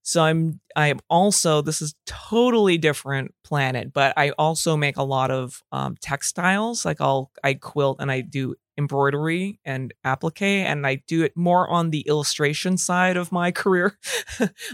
[0.10, 5.30] So I'm I'm also this is totally different planet, but I also make a lot
[5.30, 6.84] of um, textiles.
[6.84, 11.70] Like I'll I quilt and I do embroidery and applique, and I do it more
[11.70, 14.00] on the illustration side of my career.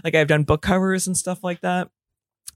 [0.06, 1.90] like I've done book covers and stuff like that,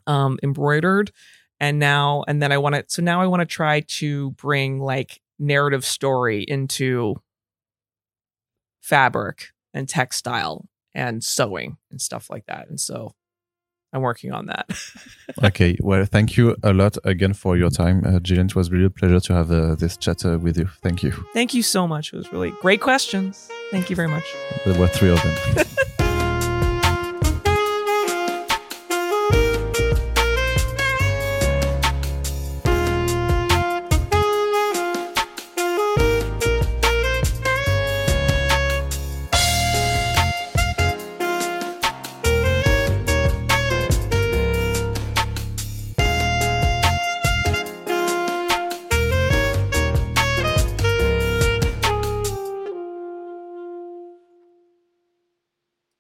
[0.07, 1.11] um, embroidered,
[1.59, 2.85] and now and then I want to.
[2.87, 7.15] So now I want to try to bring like narrative story into
[8.79, 12.69] fabric and textile and sewing and stuff like that.
[12.69, 13.13] And so
[13.91, 14.69] I'm working on that.
[15.43, 15.77] okay.
[15.81, 18.45] Well, thank you a lot again for your time, uh, Jillian.
[18.45, 20.69] It was really a pleasure to have uh, this chat uh, with you.
[20.83, 21.11] Thank you.
[21.33, 22.13] Thank you so much.
[22.13, 23.49] It was really great questions.
[23.71, 24.25] Thank you very much.
[24.65, 25.65] There were three of them.